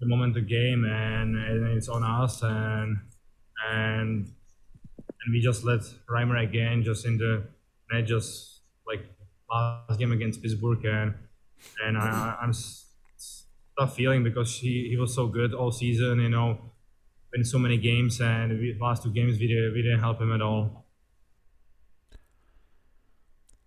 the 0.00 0.06
moment 0.06 0.36
of 0.36 0.42
the 0.42 0.48
game, 0.48 0.84
and, 0.84 1.36
and 1.36 1.76
it's 1.78 1.88
on 1.88 2.02
us, 2.02 2.42
and 2.42 2.98
and 3.70 4.32
and 5.24 5.32
we 5.32 5.40
just 5.40 5.64
let 5.64 5.80
Reimer 6.10 6.42
again 6.42 6.82
just 6.82 7.06
in 7.06 7.18
the 7.18 7.44
and 7.90 8.06
just 8.06 8.60
like 8.86 9.04
last 9.50 9.98
game 9.98 10.12
against 10.12 10.42
Pittsburgh, 10.42 10.84
and 10.84 11.14
and 11.84 11.96
I, 11.96 12.36
I'm 12.42 12.52
tough 13.78 13.94
feeling 13.94 14.24
because 14.24 14.58
he, 14.58 14.88
he 14.90 14.96
was 14.96 15.14
so 15.14 15.26
good 15.26 15.54
all 15.54 15.70
season, 15.70 16.20
you 16.20 16.28
know, 16.28 16.58
in 17.34 17.44
so 17.44 17.58
many 17.58 17.76
games, 17.76 18.20
and 18.20 18.58
we, 18.58 18.76
last 18.80 19.04
two 19.04 19.12
games 19.12 19.38
we 19.38 19.46
we 19.74 19.82
didn't 19.82 20.00
help 20.00 20.20
him 20.20 20.32
at 20.32 20.42
all. 20.42 20.81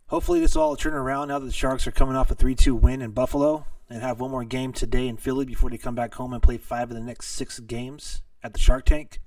Hopefully, 0.09 0.39
this 0.39 0.53
will 0.53 0.61
all 0.61 0.75
turn 0.75 0.93
around 0.93 1.29
now 1.29 1.39
that 1.39 1.47
the 1.47 1.51
Sharks 1.51 1.87
are 1.87 1.91
coming 1.91 2.15
off 2.15 2.29
a 2.29 2.35
3 2.35 2.53
2 2.53 2.75
win 2.75 3.01
in 3.01 3.09
Buffalo 3.09 3.65
and 3.89 4.03
have 4.03 4.19
one 4.19 4.29
more 4.29 4.43
game 4.43 4.71
today 4.71 5.07
in 5.07 5.17
Philly 5.17 5.45
before 5.45 5.71
they 5.71 5.79
come 5.79 5.95
back 5.95 6.13
home 6.13 6.31
and 6.31 6.43
play 6.43 6.57
five 6.57 6.91
of 6.91 6.95
the 6.95 7.01
next 7.01 7.29
six 7.29 7.59
games 7.59 8.21
at 8.43 8.53
the 8.53 8.59
Shark 8.59 8.85
Tank. 8.85 9.19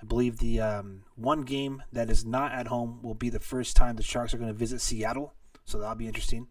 I 0.00 0.06
believe 0.06 0.38
the 0.38 0.60
um, 0.60 1.02
one 1.16 1.42
game 1.42 1.82
that 1.92 2.10
is 2.10 2.24
not 2.24 2.52
at 2.52 2.68
home 2.68 3.00
will 3.02 3.14
be 3.14 3.28
the 3.28 3.40
first 3.40 3.74
time 3.74 3.96
the 3.96 4.04
Sharks 4.04 4.32
are 4.32 4.38
going 4.38 4.52
to 4.52 4.56
visit 4.56 4.80
Seattle, 4.80 5.34
so 5.64 5.78
that'll 5.78 5.96
be 5.96 6.06
interesting. 6.06 6.46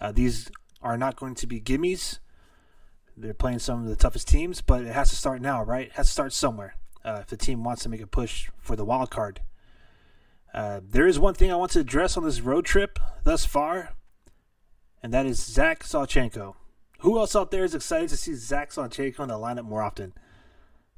Uh, 0.00 0.12
these 0.12 0.48
are 0.80 0.96
not 0.96 1.16
going 1.16 1.34
to 1.36 1.46
be 1.48 1.60
gimmies. 1.60 2.20
They're 3.16 3.34
playing 3.34 3.58
some 3.58 3.82
of 3.82 3.88
the 3.88 3.96
toughest 3.96 4.28
teams, 4.28 4.60
but 4.60 4.82
it 4.82 4.92
has 4.92 5.10
to 5.10 5.16
start 5.16 5.42
now, 5.42 5.64
right? 5.64 5.86
It 5.86 5.94
has 5.94 6.06
to 6.06 6.12
start 6.12 6.32
somewhere 6.32 6.76
uh, 7.04 7.18
if 7.22 7.26
the 7.26 7.36
team 7.36 7.64
wants 7.64 7.82
to 7.82 7.88
make 7.88 8.00
a 8.00 8.06
push 8.06 8.48
for 8.60 8.76
the 8.76 8.84
wild 8.84 9.10
card. 9.10 9.40
Uh, 10.54 10.80
there 10.82 11.06
is 11.06 11.18
one 11.18 11.34
thing 11.34 11.52
I 11.52 11.56
want 11.56 11.72
to 11.72 11.80
address 11.80 12.16
on 12.16 12.24
this 12.24 12.40
road 12.40 12.64
trip 12.64 12.98
thus 13.24 13.44
far, 13.44 13.90
and 15.02 15.12
that 15.12 15.26
is 15.26 15.44
Zach 15.44 15.82
Sawchenko. 15.82 16.54
Who 17.00 17.18
else 17.18 17.36
out 17.36 17.50
there 17.50 17.64
is 17.64 17.74
excited 17.74 18.08
to 18.08 18.16
see 18.16 18.34
Zach 18.34 18.70
Sawchenko 18.70 19.20
in 19.20 19.28
the 19.28 19.34
lineup 19.34 19.64
more 19.64 19.82
often? 19.82 20.14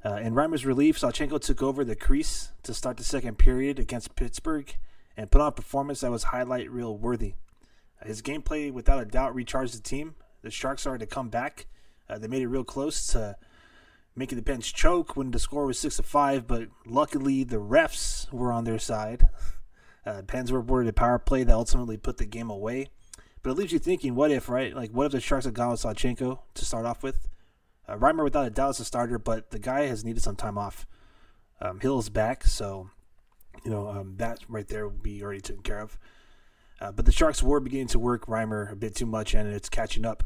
Uh, 0.03 0.15
in 0.15 0.33
Reimer's 0.33 0.65
relief, 0.65 0.97
Sawchenko 0.97 1.41
took 1.41 1.61
over 1.61 1.83
the 1.83 1.95
crease 1.95 2.51
to 2.63 2.73
start 2.73 2.95
the 2.97 3.03
second 3.03 3.37
period 3.37 3.79
against 3.79 4.15
Pittsburgh 4.15 4.73
and 5.17 5.29
put 5.29 5.41
on 5.41 5.47
a 5.47 5.51
performance 5.51 5.99
that 5.99 6.11
was 6.11 6.25
highlight 6.25 6.71
reel 6.71 6.97
worthy. 6.97 7.33
Uh, 8.01 8.07
his 8.07 8.21
gameplay, 8.21 8.71
without 8.71 9.01
a 9.01 9.05
doubt, 9.05 9.35
recharged 9.35 9.75
the 9.75 9.81
team. 9.81 10.15
The 10.41 10.51
Sharks 10.51 10.83
started 10.83 11.05
to 11.05 11.13
come 11.13 11.27
back. 11.27 11.67
Uh, 12.09 12.17
they 12.17 12.27
made 12.27 12.41
it 12.41 12.47
real 12.47 12.63
close 12.63 13.07
to 13.07 13.35
making 14.19 14.35
the 14.35 14.43
bench 14.43 14.73
choke 14.73 15.15
when 15.15 15.31
the 15.31 15.39
score 15.39 15.65
was 15.65 15.79
six 15.79 15.95
to 15.95 16.03
five, 16.03 16.45
but 16.45 16.67
luckily 16.85 17.45
the 17.45 17.55
refs 17.55 18.31
were 18.33 18.51
on 18.51 18.65
their 18.65 18.79
side. 18.79 19.23
Uh, 20.05 20.21
Pens 20.23 20.51
were 20.51 20.59
awarded 20.59 20.89
a 20.89 20.93
power 20.93 21.19
play 21.19 21.43
that 21.43 21.53
ultimately 21.53 21.97
put 21.97 22.17
the 22.17 22.25
game 22.25 22.49
away. 22.49 22.87
But 23.43 23.51
it 23.51 23.57
leaves 23.57 23.73
you 23.73 23.79
thinking, 23.79 24.15
what 24.15 24.31
if, 24.31 24.49
right? 24.49 24.73
Like, 24.73 24.91
what 24.91 25.05
if 25.05 25.11
the 25.11 25.19
Sharks 25.19 25.45
had 25.45 25.53
gone 25.53 25.69
with 25.69 25.81
Sawchenko 25.81 26.39
to 26.53 26.65
start 26.65 26.85
off 26.85 27.03
with? 27.03 27.27
Uh, 27.87 27.97
Reimer, 27.97 28.23
without 28.23 28.47
a 28.47 28.49
doubt, 28.49 28.71
is 28.71 28.79
a 28.79 28.85
starter, 28.85 29.19
but 29.19 29.51
the 29.51 29.59
guy 29.59 29.81
has 29.81 30.05
needed 30.05 30.23
some 30.23 30.37
time 30.37 30.57
off. 30.57 30.87
Um, 31.61 31.81
Hill's 31.81 32.09
back, 32.09 32.45
so 32.45 32.89
you 33.63 33.69
know 33.69 33.89
um, 33.89 34.15
that 34.17 34.39
right 34.47 34.67
there 34.67 34.87
will 34.87 34.97
be 34.97 35.21
already 35.21 35.41
taken 35.41 35.63
care 35.63 35.81
of. 35.81 35.99
Uh, 36.79 36.91
but 36.91 37.05
the 37.05 37.11
Sharks 37.11 37.43
were 37.43 37.59
beginning 37.59 37.87
to 37.87 37.99
work 37.99 38.25
Reimer 38.25 38.71
a 38.71 38.77
bit 38.77 38.95
too 38.95 39.05
much, 39.05 39.35
and 39.35 39.47
it's 39.53 39.69
catching 39.69 40.05
up. 40.05 40.23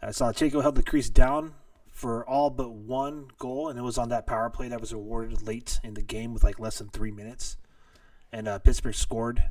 Uh, 0.00 0.06
Sawchenko 0.06 0.62
held 0.62 0.76
the 0.76 0.82
crease 0.82 1.10
down 1.10 1.54
for 1.98 2.28
all 2.28 2.50
but 2.50 2.72
one 2.72 3.28
goal, 3.38 3.68
and 3.68 3.78
it 3.78 3.82
was 3.82 3.98
on 3.98 4.08
that 4.10 4.26
power 4.26 4.50
play 4.50 4.68
that 4.68 4.80
was 4.80 4.92
awarded 4.92 5.42
late 5.42 5.80
in 5.82 5.94
the 5.94 6.02
game 6.02 6.32
with 6.32 6.44
like 6.44 6.60
less 6.60 6.78
than 6.78 6.88
three 6.88 7.10
minutes. 7.10 7.56
And 8.32 8.46
uh, 8.46 8.58
Pittsburgh 8.58 8.94
scored 8.94 9.50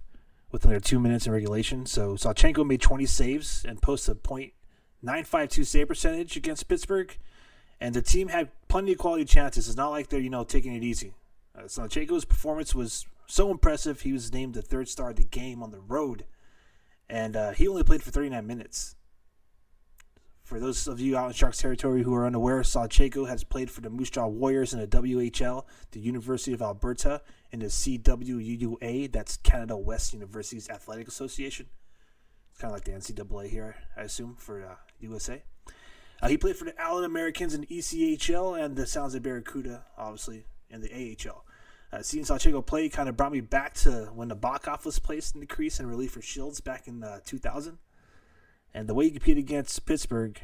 within 0.52 0.72
their 0.72 0.80
two 0.80 1.00
minutes 1.00 1.28
in 1.28 1.34
regulation. 1.34 1.86
So 1.86 2.14
Sawchenko 2.14 2.66
made 2.66 2.82
20 2.82 3.06
saves 3.06 3.66
and 3.68 3.82
posted 3.82 4.18
a 4.18 4.52
.952 5.06 5.66
save 5.66 5.88
percentage 5.88 6.38
against 6.38 6.68
Pittsburgh 6.68 7.18
and 7.80 7.94
the 7.94 8.02
team 8.02 8.30
had 8.30 8.50
plenty 8.68 8.94
of 8.94 8.98
quality 8.98 9.26
chances. 9.26 9.68
It's 9.68 9.78
not 9.78 9.90
like 9.90 10.10
they're 10.10 10.20
you 10.20 10.30
know 10.30 10.44
taking 10.44 10.74
it 10.74 10.84
easy. 10.84 11.14
Uh, 11.56 11.64
Sawchenko's 11.64 12.26
performance 12.26 12.74
was 12.74 13.06
so 13.28 13.52
impressive. 13.52 14.02
He 14.02 14.14
was 14.14 14.34
named 14.34 14.54
the 14.54 14.62
third 14.62 14.88
star 14.88 15.12
of 15.12 15.16
the 15.18 15.24
game 15.24 15.62
on 15.62 15.72
the 15.72 15.80
road, 15.80 16.26
and 17.10 17.36
uh, 17.36 17.52
he 17.52 17.68
only 17.68 17.84
played 17.84 18.04
for 18.04 18.12
39 18.12 18.46
minutes. 18.46 18.96
For 20.48 20.62
those 20.62 20.88
of 20.88 21.02
you 21.02 21.18
out 21.18 21.28
in 21.28 21.34
Sharks 21.34 21.58
territory 21.58 22.04
who 22.04 22.16
are 22.16 22.26
unaware, 22.26 22.62
Sawchenko 22.62 23.28
has 23.28 23.44
played 23.44 23.70
for 23.70 23.82
the 23.82 23.90
Moose 23.90 24.12
Jaw 24.12 24.28
Warriors 24.28 24.74
in 24.74 24.80
the 24.80 24.88
WHL, 24.88 25.66
the 25.92 26.00
University 26.00 26.54
of 26.54 26.62
Alberta, 26.62 27.22
and 27.52 27.62
the 27.62 27.66
CWUAA, 27.66 29.12
that's 29.12 29.36
Canada 29.36 29.76
West 29.76 30.14
Universities 30.14 30.70
Athletic 30.70 31.10
Association. 31.10 31.66
It's 32.50 32.62
kind 32.62 32.72
of 32.72 32.78
like 32.78 32.86
the 32.86 32.94
NCAA 32.94 33.50
here, 33.50 33.76
I 33.98 34.04
assume, 34.04 34.38
for 34.38 34.66
uh, 34.66 34.76
USA. 35.02 35.44
Uh, 36.22 36.30
he 36.30 36.38
played 36.38 36.56
for 36.56 36.64
the 36.64 36.82
Allen 36.82 37.04
Americans 37.04 37.54
in 37.54 37.66
ECHL 37.66 38.58
and 38.58 38.78
the 38.78 38.88
San 38.88 39.02
Jose 39.02 39.20
Barracuda, 39.20 39.84
obviously, 39.98 40.46
in 40.70 40.80
the 40.80 41.18
AHL. 41.28 41.44
Uh, 41.92 42.02
seeing 42.02 42.24
Sawchenko 42.24 42.66
play 42.66 42.88
kind 42.88 43.10
of 43.10 43.18
brought 43.18 43.34
me 43.34 43.42
back 43.42 43.74
to 43.74 44.12
when 44.16 44.30
the 44.30 44.36
Nabokov 44.38 44.86
was 44.86 44.98
placed 44.98 45.36
in 45.36 45.42
the 45.42 45.46
crease 45.46 45.82
in 45.82 45.88
relief 45.88 46.12
for 46.12 46.22
Shields 46.22 46.62
back 46.62 46.88
in 46.88 47.04
uh, 47.04 47.20
2000. 47.26 47.80
And 48.74 48.88
the 48.88 48.94
way 48.94 49.06
he 49.06 49.12
competed 49.12 49.44
against 49.44 49.86
Pittsburgh, 49.86 50.40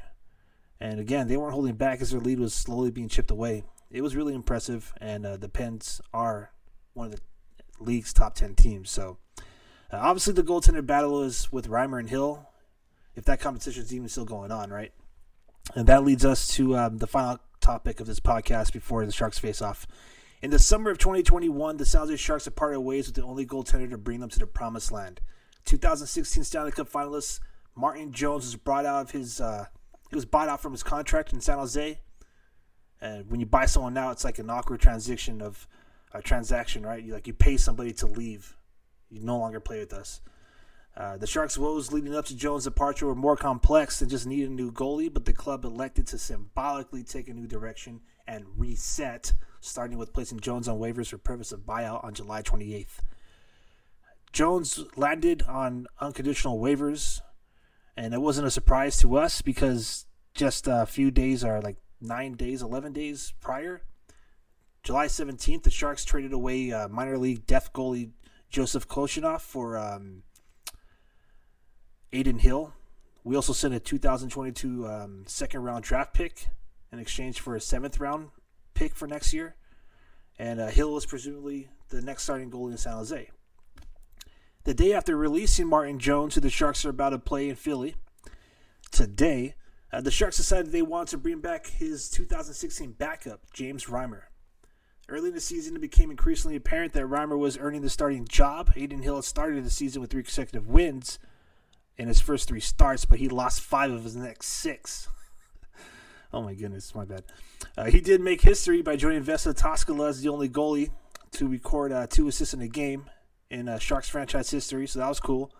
and 0.79 0.99
again, 0.99 1.27
they 1.27 1.37
weren't 1.37 1.53
holding 1.53 1.75
back 1.75 2.01
as 2.01 2.11
their 2.11 2.19
lead 2.19 2.39
was 2.39 2.53
slowly 2.53 2.91
being 2.91 3.09
chipped 3.09 3.31
away. 3.31 3.63
It 3.91 4.01
was 4.01 4.15
really 4.15 4.33
impressive, 4.33 4.93
and 4.99 5.25
uh, 5.25 5.37
the 5.37 5.49
Pens 5.49 6.01
are 6.13 6.51
one 6.93 7.07
of 7.07 7.13
the 7.13 7.21
league's 7.79 8.13
top 8.13 8.35
10 8.35 8.55
teams. 8.55 8.89
So, 8.89 9.17
uh, 9.91 9.97
obviously, 9.97 10.33
the 10.33 10.43
goaltender 10.43 10.85
battle 10.85 11.21
is 11.21 11.51
with 11.51 11.69
Reimer 11.69 11.99
and 11.99 12.09
Hill, 12.09 12.49
if 13.15 13.25
that 13.25 13.39
competition 13.39 13.83
is 13.83 13.93
even 13.93 14.09
still 14.09 14.25
going 14.25 14.51
on, 14.51 14.71
right? 14.71 14.91
And 15.75 15.87
that 15.87 16.03
leads 16.03 16.25
us 16.25 16.47
to 16.55 16.75
um, 16.75 16.97
the 16.97 17.07
final 17.07 17.39
topic 17.61 17.99
of 17.99 18.07
this 18.07 18.19
podcast 18.19 18.73
before 18.73 19.05
the 19.05 19.11
Sharks 19.11 19.39
face 19.39 19.61
off. 19.61 19.87
In 20.41 20.49
the 20.49 20.59
summer 20.59 20.91
of 20.91 20.97
2021, 20.97 21.77
the 21.77 21.85
San 21.85 22.01
Jose 22.01 22.17
Sharks 22.17 22.45
have 22.45 22.55
parted 22.55 22.81
ways 22.81 23.07
with 23.07 23.15
the 23.15 23.23
only 23.23 23.45
goaltender 23.45 23.89
to 23.89 23.97
bring 23.97 24.19
them 24.19 24.29
to 24.29 24.39
the 24.39 24.45
promised 24.45 24.91
land. 24.91 25.21
2016 25.65 26.43
Stanley 26.43 26.71
Cup 26.71 26.91
finalist 26.91 27.39
Martin 27.75 28.11
Jones 28.11 28.45
was 28.45 28.55
brought 28.55 28.85
out 28.85 29.01
of 29.01 29.11
his 29.11 29.41
uh, 29.41 29.65
he 30.09 30.15
was 30.15 30.25
bought 30.25 30.49
out 30.49 30.61
from 30.61 30.73
his 30.73 30.83
contract 30.83 31.33
in 31.33 31.41
San 31.41 31.57
Jose. 31.57 31.99
And 33.01 33.29
when 33.29 33.39
you 33.39 33.45
buy 33.45 33.65
someone 33.65 33.93
now, 33.93 34.11
it's 34.11 34.23
like 34.23 34.39
an 34.39 34.49
awkward 34.49 34.79
transition 34.79 35.41
of 35.41 35.67
a 36.13 36.21
transaction, 36.21 36.85
right? 36.85 37.03
You 37.03 37.13
like 37.13 37.27
you 37.27 37.33
pay 37.33 37.57
somebody 37.57 37.91
to 37.93 38.07
leave. 38.07 38.55
You 39.09 39.21
no 39.21 39.37
longer 39.37 39.59
play 39.59 39.79
with 39.79 39.93
us. 39.93 40.21
Uh, 40.95 41.17
the 41.17 41.25
Sharks' 41.25 41.57
woes 41.57 41.91
leading 41.91 42.15
up 42.15 42.25
to 42.25 42.35
Jones' 42.35 42.65
departure 42.65 43.07
were 43.07 43.15
more 43.15 43.35
complex 43.35 43.99
than 43.99 44.09
just 44.09 44.27
needing 44.27 44.51
a 44.51 44.55
new 44.55 44.71
goalie, 44.71 45.11
but 45.11 45.25
the 45.25 45.33
club 45.33 45.65
elected 45.65 46.05
to 46.07 46.19
symbolically 46.19 47.03
take 47.03 47.27
a 47.27 47.33
new 47.33 47.47
direction 47.47 48.01
and 48.27 48.45
reset, 48.55 49.33
starting 49.59 49.97
with 49.97 50.13
placing 50.13 50.39
Jones 50.39 50.67
on 50.67 50.77
waivers 50.77 51.07
for 51.07 51.17
purpose 51.17 51.51
of 51.51 51.61
buyout 51.61 52.03
on 52.03 52.13
July 52.13 52.43
28th. 52.43 52.99
Jones 54.31 54.83
landed 54.95 55.41
on 55.43 55.87
unconditional 55.99 56.59
waivers, 56.59 57.21
and 57.95 58.13
it 58.13 58.21
wasn't 58.21 58.47
a 58.47 58.51
surprise 58.51 58.97
to 58.99 59.17
us 59.17 59.41
because 59.41 60.05
just 60.33 60.67
a 60.67 60.85
few 60.85 61.11
days 61.11 61.43
or 61.43 61.61
like 61.61 61.77
nine 62.01 62.33
days, 62.33 62.61
11 62.61 62.93
days 62.93 63.33
prior, 63.39 63.81
July 64.81 65.05
17th, 65.05 65.63
the 65.63 65.69
Sharks 65.69 66.03
traded 66.03 66.33
away 66.33 66.71
uh, 66.71 66.87
minor 66.87 67.17
league 67.17 67.45
death 67.45 67.71
goalie 67.73 68.11
Joseph 68.49 68.87
Koshinov 68.87 69.41
for. 69.41 69.77
Um, 69.77 70.23
Adin 72.13 72.39
Hill. 72.39 72.73
We 73.23 73.35
also 73.35 73.53
sent 73.53 73.73
a 73.73 73.79
2022 73.79 74.87
um, 74.87 75.23
second 75.25 75.63
round 75.63 75.83
draft 75.83 76.13
pick 76.13 76.47
in 76.91 76.99
exchange 76.99 77.39
for 77.39 77.55
a 77.55 77.61
seventh 77.61 77.99
round 77.99 78.29
pick 78.75 78.95
for 78.95 79.07
next 79.07 79.33
year. 79.33 79.55
And 80.37 80.59
uh, 80.59 80.67
Hill 80.67 80.93
was 80.93 81.05
presumably 81.05 81.69
the 81.89 82.01
next 82.01 82.23
starting 82.23 82.51
goalie 82.51 82.71
in 82.71 82.77
San 82.77 82.93
Jose. 82.93 83.29
The 84.65 84.73
day 84.73 84.93
after 84.93 85.17
releasing 85.17 85.67
Martin 85.67 85.99
Jones, 85.99 86.35
who 86.35 86.41
the 86.41 86.49
Sharks 86.49 86.85
are 86.85 86.89
about 86.89 87.09
to 87.09 87.19
play 87.19 87.49
in 87.49 87.55
Philly, 87.55 87.95
today, 88.91 89.55
uh, 89.91 89.99
the 89.99 90.11
Sharks 90.11 90.37
decided 90.37 90.71
they 90.71 90.81
wanted 90.81 91.09
to 91.09 91.17
bring 91.17 91.39
back 91.39 91.67
his 91.67 92.09
2016 92.09 92.93
backup, 92.93 93.41
James 93.51 93.85
Reimer. 93.87 94.23
Early 95.09 95.29
in 95.29 95.35
the 95.35 95.41
season, 95.41 95.75
it 95.75 95.81
became 95.81 96.09
increasingly 96.09 96.55
apparent 96.55 96.93
that 96.93 97.03
Reimer 97.03 97.37
was 97.37 97.57
earning 97.57 97.81
the 97.81 97.89
starting 97.89 98.25
job. 98.25 98.71
Adin 98.77 99.01
Hill 99.01 99.15
had 99.15 99.25
started 99.25 99.65
the 99.65 99.69
season 99.69 100.01
with 100.01 100.11
three 100.11 100.23
consecutive 100.23 100.69
wins, 100.69 101.19
in 101.97 102.07
his 102.07 102.21
first 102.21 102.47
three 102.47 102.59
starts, 102.59 103.05
but 103.05 103.19
he 103.19 103.27
lost 103.29 103.61
five 103.61 103.91
of 103.91 104.03
his 104.03 104.15
next 104.15 104.47
six. 104.47 105.09
oh 106.33 106.41
my 106.41 106.53
goodness, 106.53 106.95
my 106.95 107.03
bad. 107.05 107.23
Uh, 107.77 107.85
he 107.85 107.99
did 107.99 108.21
make 108.21 108.41
history 108.41 108.81
by 108.81 108.95
joining 108.95 109.23
Vesa 109.23 109.53
Toskala 109.53 110.09
as 110.09 110.21
the 110.21 110.29
only 110.29 110.49
goalie 110.49 110.91
to 111.31 111.47
record 111.47 111.91
uh, 111.91 112.07
two 112.07 112.27
assists 112.27 112.53
in 112.53 112.61
a 112.61 112.67
game 112.67 113.09
in 113.53 113.69
uh, 113.69 113.77
Sharks 113.77 114.09
franchise 114.09 114.49
history, 114.49 114.87
so 114.87 114.99
that 114.99 115.07
was 115.07 115.19
cool. 115.19 115.53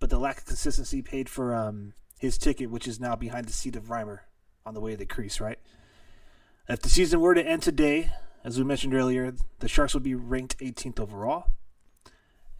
But 0.00 0.10
the 0.10 0.18
lack 0.18 0.38
of 0.38 0.46
consistency 0.46 1.02
paid 1.02 1.28
for 1.28 1.54
um, 1.54 1.92
his 2.18 2.38
ticket, 2.38 2.70
which 2.70 2.88
is 2.88 2.98
now 2.98 3.14
behind 3.14 3.46
the 3.46 3.52
seat 3.52 3.76
of 3.76 3.84
Reimer 3.84 4.20
on 4.64 4.74
the 4.74 4.80
way 4.80 4.92
to 4.92 4.96
the 4.96 5.06
crease, 5.06 5.40
right? 5.40 5.58
If 6.68 6.80
the 6.80 6.88
season 6.88 7.20
were 7.20 7.34
to 7.34 7.46
end 7.46 7.62
today, 7.62 8.10
as 8.42 8.58
we 8.58 8.64
mentioned 8.64 8.94
earlier, 8.94 9.34
the 9.58 9.68
Sharks 9.68 9.92
would 9.92 10.02
be 10.02 10.14
ranked 10.14 10.58
18th 10.58 10.98
overall. 10.98 11.50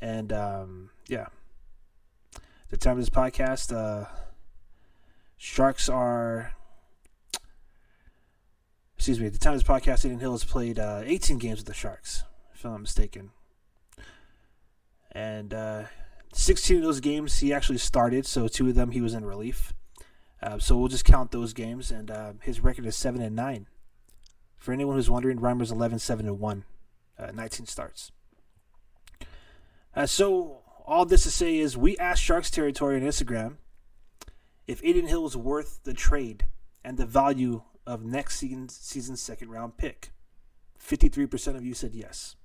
And 0.01 0.33
um, 0.33 0.90
yeah, 1.09 1.29
the 2.68 2.77
time 2.77 2.99
of 2.99 2.99
this 2.99 3.11
podcast, 3.11 3.75
uh, 3.75 4.07
Sharks 5.38 5.88
are. 5.88 6.53
Excuse 8.97 9.18
me. 9.18 9.27
At 9.27 9.33
the 9.33 9.38
time 9.38 9.55
of 9.55 9.61
this 9.61 9.68
podcast, 9.68 10.05
Adin 10.05 10.20
Hill 10.20 10.33
has 10.33 10.44
played 10.44 10.79
uh, 10.79 11.03
18 11.05 11.38
games 11.38 11.59
with 11.59 11.66
the 11.66 11.75
Sharks, 11.75 12.23
if 12.55 12.64
I'm 12.64 12.73
not 12.73 12.81
mistaken. 12.83 13.31
And 15.14 15.55
uh, 15.55 15.85
16 16.33 16.79
of 16.79 16.83
those 16.83 17.00
games 17.00 17.38
he 17.38 17.53
actually 17.53 17.79
started, 17.79 18.27
so 18.27 18.48
two 18.48 18.68
of 18.68 18.74
them 18.74 18.90
he 18.90 19.00
was 19.00 19.14
in 19.14 19.24
relief. 19.24 19.72
Uh, 20.42 20.59
so 20.59 20.77
we'll 20.77 20.88
just 20.88 21.05
count 21.05 21.31
those 21.31 21.53
games, 21.53 21.90
and 21.90 22.11
uh, 22.11 22.33
his 22.42 22.61
record 22.61 22.85
is 22.87 22.96
seven 22.96 23.22
and 23.22 23.35
nine. 23.35 23.66
For 24.59 24.72
anyone 24.72 24.96
who's 24.96 25.11
wondering, 25.11 25.38
Reimer's 25.38 25.70
11, 25.70 25.98
7 26.00 26.27
and 26.27 26.40
one, 26.40 26.64
uh, 27.18 27.31
19 27.33 27.66
starts. 27.66 28.11
Uh, 29.94 30.07
so 30.07 30.62
all 30.87 31.05
this 31.05 31.22
to 31.22 31.31
say 31.31 31.59
is 31.59 31.77
we 31.77 31.96
asked 31.98 32.22
Sharks 32.22 32.50
Territory 32.50 32.96
on 32.96 33.03
Instagram 33.03 33.57
if 34.66 34.83
Adin 34.83 35.07
Hill 35.07 35.22
was 35.22 35.37
worth 35.37 35.81
the 35.85 35.94
trade 35.94 36.46
and 36.83 36.98
the 36.98 37.07
value 37.07 37.62
of 37.87 38.05
next 38.05 38.38
season's 38.38 39.22
second 39.22 39.50
round 39.50 39.77
pick. 39.77 40.11
53% 40.79 41.57
of 41.57 41.64
you 41.64 41.74
said 41.74 41.94
yes. 41.94 42.37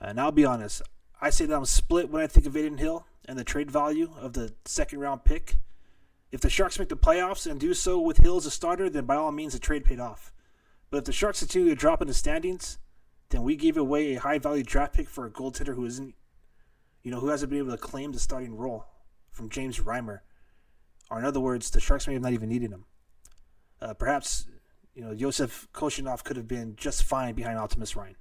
And 0.00 0.20
I'll 0.20 0.32
be 0.32 0.44
honest, 0.44 0.82
I 1.20 1.30
say 1.30 1.46
that 1.46 1.56
I'm 1.56 1.64
split 1.64 2.10
when 2.10 2.22
I 2.22 2.26
think 2.26 2.46
of 2.46 2.56
Adin 2.56 2.78
Hill 2.78 3.06
and 3.26 3.38
the 3.38 3.44
trade 3.44 3.70
value 3.70 4.10
of 4.18 4.32
the 4.32 4.54
second 4.64 5.00
round 5.00 5.24
pick. 5.24 5.56
If 6.32 6.40
the 6.40 6.50
Sharks 6.50 6.78
make 6.78 6.88
the 6.88 6.96
playoffs 6.96 7.50
and 7.50 7.60
do 7.60 7.74
so 7.74 8.00
with 8.00 8.18
Hill 8.18 8.36
as 8.36 8.46
a 8.46 8.50
starter, 8.50 8.88
then 8.88 9.04
by 9.04 9.16
all 9.16 9.32
means 9.32 9.52
the 9.52 9.58
trade 9.58 9.84
paid 9.84 10.00
off. 10.00 10.32
But 10.90 10.98
if 10.98 11.04
the 11.04 11.12
Sharks 11.12 11.40
continue 11.40 11.68
to 11.68 11.74
drop 11.74 12.00
in 12.00 12.08
the 12.08 12.14
standings, 12.14 12.78
then 13.28 13.42
we 13.42 13.56
gave 13.56 13.76
away 13.76 14.14
a 14.14 14.20
high 14.20 14.38
value 14.38 14.62
draft 14.62 14.94
pick 14.94 15.08
for 15.08 15.26
a 15.26 15.30
goaltender 15.30 15.74
who 15.74 15.84
isn't 15.84 16.14
you 17.02 17.10
know, 17.10 17.20
who 17.20 17.28
hasn't 17.28 17.50
been 17.50 17.58
able 17.60 17.70
to 17.70 17.78
claim 17.78 18.12
the 18.12 18.18
starting 18.18 18.56
role 18.56 18.86
from 19.30 19.48
James 19.48 19.80
Reimer. 19.80 20.20
Or 21.10 21.18
in 21.18 21.24
other 21.24 21.40
words, 21.40 21.70
the 21.70 21.80
Sharks 21.80 22.06
may 22.06 22.14
have 22.14 22.22
not 22.22 22.32
even 22.32 22.48
needed 22.48 22.70
him. 22.70 22.84
Uh, 23.80 23.94
perhaps, 23.94 24.46
you 24.94 25.02
know, 25.02 25.14
Josef 25.14 25.68
Koshinov 25.72 26.24
could 26.24 26.36
have 26.36 26.46
been 26.46 26.76
just 26.76 27.02
fine 27.02 27.34
behind 27.34 27.58
Optimus 27.58 27.96
Reim. 27.96 28.16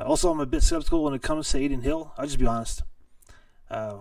Uh, 0.00 0.04
also, 0.04 0.30
I'm 0.30 0.40
a 0.40 0.46
bit 0.46 0.62
skeptical 0.62 1.04
when 1.04 1.14
it 1.14 1.22
comes 1.22 1.50
to 1.50 1.64
Adin 1.64 1.82
Hill. 1.82 2.12
I'll 2.16 2.24
just 2.24 2.38
be 2.38 2.46
honest. 2.46 2.82
Uh, 3.70 3.98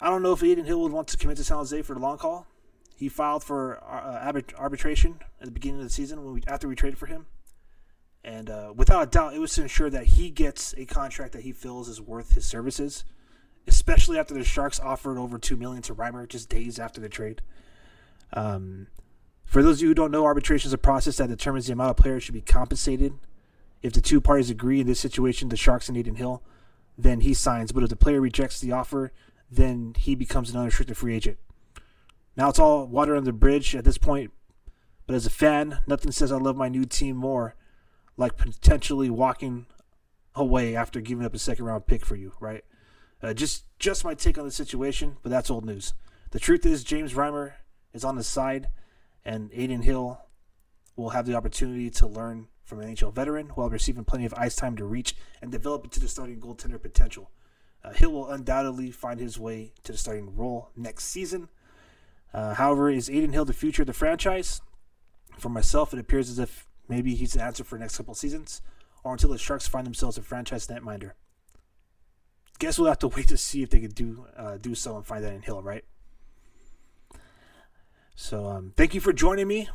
I 0.00 0.08
don't 0.08 0.22
know 0.22 0.32
if 0.32 0.42
Adin 0.42 0.64
Hill 0.64 0.80
would 0.80 0.92
want 0.92 1.08
to 1.08 1.16
commit 1.16 1.36
to 1.36 1.44
San 1.44 1.58
Jose 1.58 1.82
for 1.82 1.94
the 1.94 2.00
long 2.00 2.18
haul. 2.18 2.46
He 2.96 3.08
filed 3.08 3.44
for 3.44 3.82
uh, 3.84 4.42
arbitration 4.58 5.20
at 5.40 5.46
the 5.46 5.50
beginning 5.50 5.80
of 5.80 5.84
the 5.84 5.92
season 5.92 6.24
when 6.24 6.34
we, 6.34 6.42
after 6.48 6.66
we 6.68 6.74
traded 6.74 6.98
for 6.98 7.06
him. 7.06 7.26
And 8.24 8.50
uh, 8.50 8.72
without 8.74 9.02
a 9.02 9.06
doubt, 9.06 9.34
it 9.34 9.38
was 9.38 9.52
to 9.54 9.62
ensure 9.62 9.90
that 9.90 10.04
he 10.04 10.30
gets 10.30 10.74
a 10.76 10.84
contract 10.84 11.32
that 11.32 11.42
he 11.42 11.52
feels 11.52 11.88
is 11.88 12.00
worth 12.00 12.34
his 12.34 12.44
services, 12.44 13.04
especially 13.66 14.18
after 14.18 14.34
the 14.34 14.42
Sharks 14.42 14.80
offered 14.80 15.18
over 15.18 15.38
2 15.38 15.56
million 15.56 15.82
to 15.82 15.94
Reimer 15.94 16.26
just 16.26 16.48
days 16.48 16.78
after 16.78 17.00
the 17.00 17.08
trade. 17.08 17.42
Um, 18.32 18.88
for 19.44 19.62
those 19.62 19.78
of 19.78 19.82
you 19.82 19.88
who 19.88 19.94
don't 19.94 20.10
know, 20.10 20.24
arbitration 20.24 20.68
is 20.68 20.72
a 20.72 20.78
process 20.78 21.18
that 21.18 21.28
determines 21.28 21.66
the 21.66 21.74
amount 21.74 21.90
of 21.90 21.96
players 21.96 22.22
should 22.22 22.34
be 22.34 22.40
compensated. 22.40 23.12
If 23.82 23.92
the 23.92 24.00
two 24.00 24.20
parties 24.20 24.50
agree 24.50 24.80
in 24.80 24.86
this 24.86 25.00
situation, 25.00 25.48
the 25.48 25.56
Sharks 25.56 25.88
and 25.88 25.96
Adin 25.96 26.16
Hill, 26.16 26.42
then 26.96 27.20
he 27.20 27.34
signs. 27.34 27.72
But 27.72 27.84
if 27.84 27.90
the 27.90 27.96
player 27.96 28.20
rejects 28.20 28.60
the 28.60 28.72
offer, 28.72 29.12
then 29.50 29.94
he 29.96 30.14
becomes 30.14 30.50
an 30.50 30.58
unrestricted 30.58 30.96
free 30.96 31.14
agent. 31.14 31.38
Now 32.36 32.48
it's 32.48 32.58
all 32.58 32.86
water 32.86 33.16
under 33.16 33.26
the 33.30 33.32
bridge 33.32 33.74
at 33.74 33.84
this 33.84 33.98
point. 33.98 34.32
But 35.06 35.14
as 35.14 35.26
a 35.26 35.30
fan, 35.30 35.80
nothing 35.86 36.12
says 36.12 36.30
I 36.30 36.36
love 36.36 36.56
my 36.56 36.68
new 36.68 36.84
team 36.84 37.16
more 37.16 37.54
like 38.16 38.36
potentially 38.36 39.08
walking 39.08 39.66
away 40.34 40.76
after 40.76 41.00
giving 41.00 41.24
up 41.24 41.34
a 41.34 41.38
second 41.38 41.64
round 41.64 41.86
pick 41.86 42.04
for 42.04 42.16
you, 42.16 42.34
right? 42.40 42.64
Uh, 43.22 43.32
just 43.32 43.64
just 43.78 44.04
my 44.04 44.14
take 44.14 44.36
on 44.36 44.44
the 44.44 44.50
situation, 44.50 45.16
but 45.22 45.30
that's 45.30 45.50
old 45.50 45.64
news. 45.64 45.94
The 46.30 46.38
truth 46.38 46.66
is, 46.66 46.84
James 46.84 47.14
Reimer 47.14 47.54
is 47.94 48.04
on 48.04 48.16
the 48.16 48.22
side, 48.22 48.68
and 49.24 49.50
Adin 49.52 49.82
Hill 49.82 50.20
will 50.94 51.10
have 51.10 51.26
the 51.26 51.34
opportunity 51.34 51.90
to 51.90 52.06
learn 52.06 52.48
from 52.68 52.80
an 52.80 52.94
NHL 52.94 53.12
veteran 53.12 53.48
while 53.54 53.70
receiving 53.70 54.04
plenty 54.04 54.26
of 54.26 54.34
ice 54.34 54.54
time 54.54 54.76
to 54.76 54.84
reach 54.84 55.16
and 55.40 55.50
develop 55.50 55.84
into 55.84 56.00
the 56.00 56.08
starting 56.08 56.40
goaltender 56.40 56.80
potential. 56.80 57.30
Uh, 57.82 57.92
Hill 57.92 58.12
will 58.12 58.30
undoubtedly 58.30 58.90
find 58.90 59.18
his 59.18 59.38
way 59.38 59.72
to 59.84 59.92
the 59.92 59.98
starting 59.98 60.36
role 60.36 60.70
next 60.76 61.04
season. 61.04 61.48
Uh, 62.34 62.54
however, 62.54 62.90
is 62.90 63.08
Adin 63.08 63.32
Hill 63.32 63.44
the 63.44 63.52
future 63.52 63.82
of 63.82 63.86
the 63.86 63.92
franchise? 63.92 64.60
For 65.38 65.48
myself, 65.48 65.92
it 65.92 66.00
appears 66.00 66.28
as 66.28 66.38
if 66.38 66.68
Maybe 66.88 67.14
he's 67.14 67.34
the 67.34 67.42
answer 67.42 67.64
for 67.64 67.76
the 67.76 67.80
next 67.80 67.98
couple 67.98 68.14
seasons, 68.14 68.62
or 69.04 69.12
until 69.12 69.30
the 69.30 69.38
Sharks 69.38 69.68
find 69.68 69.86
themselves 69.86 70.16
a 70.16 70.22
franchise 70.22 70.66
netminder. 70.66 71.12
Guess 72.58 72.78
we'll 72.78 72.88
have 72.88 72.98
to 73.00 73.08
wait 73.08 73.28
to 73.28 73.36
see 73.36 73.62
if 73.62 73.70
they 73.70 73.78
could 73.78 73.94
do 73.94 74.26
uh, 74.36 74.56
do 74.56 74.74
so 74.74 74.96
and 74.96 75.06
find 75.06 75.22
that 75.22 75.34
in 75.34 75.42
Hill, 75.42 75.62
right? 75.62 75.84
So 78.16 78.46
um, 78.46 78.72
thank 78.76 78.94
you 78.94 79.00
for 79.00 79.12
joining 79.12 79.46
me. 79.46 79.68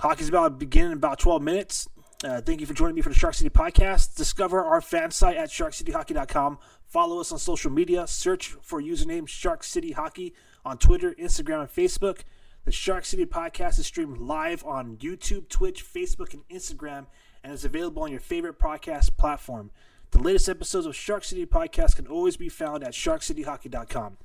Hockey's 0.00 0.28
about 0.28 0.44
to 0.44 0.50
begin 0.50 0.86
in 0.86 0.92
about 0.92 1.20
12 1.20 1.40
minutes. 1.40 1.88
Uh, 2.24 2.40
thank 2.40 2.60
you 2.60 2.66
for 2.66 2.74
joining 2.74 2.96
me 2.96 3.00
for 3.02 3.10
the 3.10 3.14
Shark 3.14 3.34
City 3.34 3.48
podcast. 3.48 4.16
Discover 4.16 4.64
our 4.64 4.80
fan 4.80 5.12
site 5.12 5.36
at 5.36 5.50
sharkcityhockey.com. 5.50 6.58
Follow 6.84 7.20
us 7.20 7.30
on 7.30 7.38
social 7.38 7.70
media. 7.70 8.08
Search 8.08 8.56
for 8.60 8.82
username 8.82 9.28
Shark 9.28 9.62
City 9.62 9.92
Hockey 9.92 10.34
on 10.64 10.78
Twitter, 10.78 11.14
Instagram, 11.14 11.60
and 11.60 11.68
Facebook. 11.68 12.22
The 12.64 12.72
Shark 12.72 13.04
City 13.04 13.24
podcast 13.24 13.78
is 13.78 13.86
streamed 13.86 14.18
live 14.18 14.64
on 14.64 14.96
YouTube, 14.96 15.48
Twitch, 15.48 15.84
Facebook, 15.84 16.34
and 16.34 16.42
Instagram, 16.48 17.06
and 17.44 17.52
is 17.52 17.64
available 17.64 18.02
on 18.02 18.10
your 18.10 18.20
favorite 18.20 18.58
podcast 18.58 19.16
platform. 19.16 19.70
The 20.10 20.18
latest 20.18 20.48
episodes 20.48 20.86
of 20.86 20.96
Shark 20.96 21.22
City 21.22 21.46
podcast 21.46 21.96
can 21.96 22.08
always 22.08 22.36
be 22.36 22.48
found 22.48 22.82
at 22.82 22.94
sharkcityhockey.com. 22.94 24.16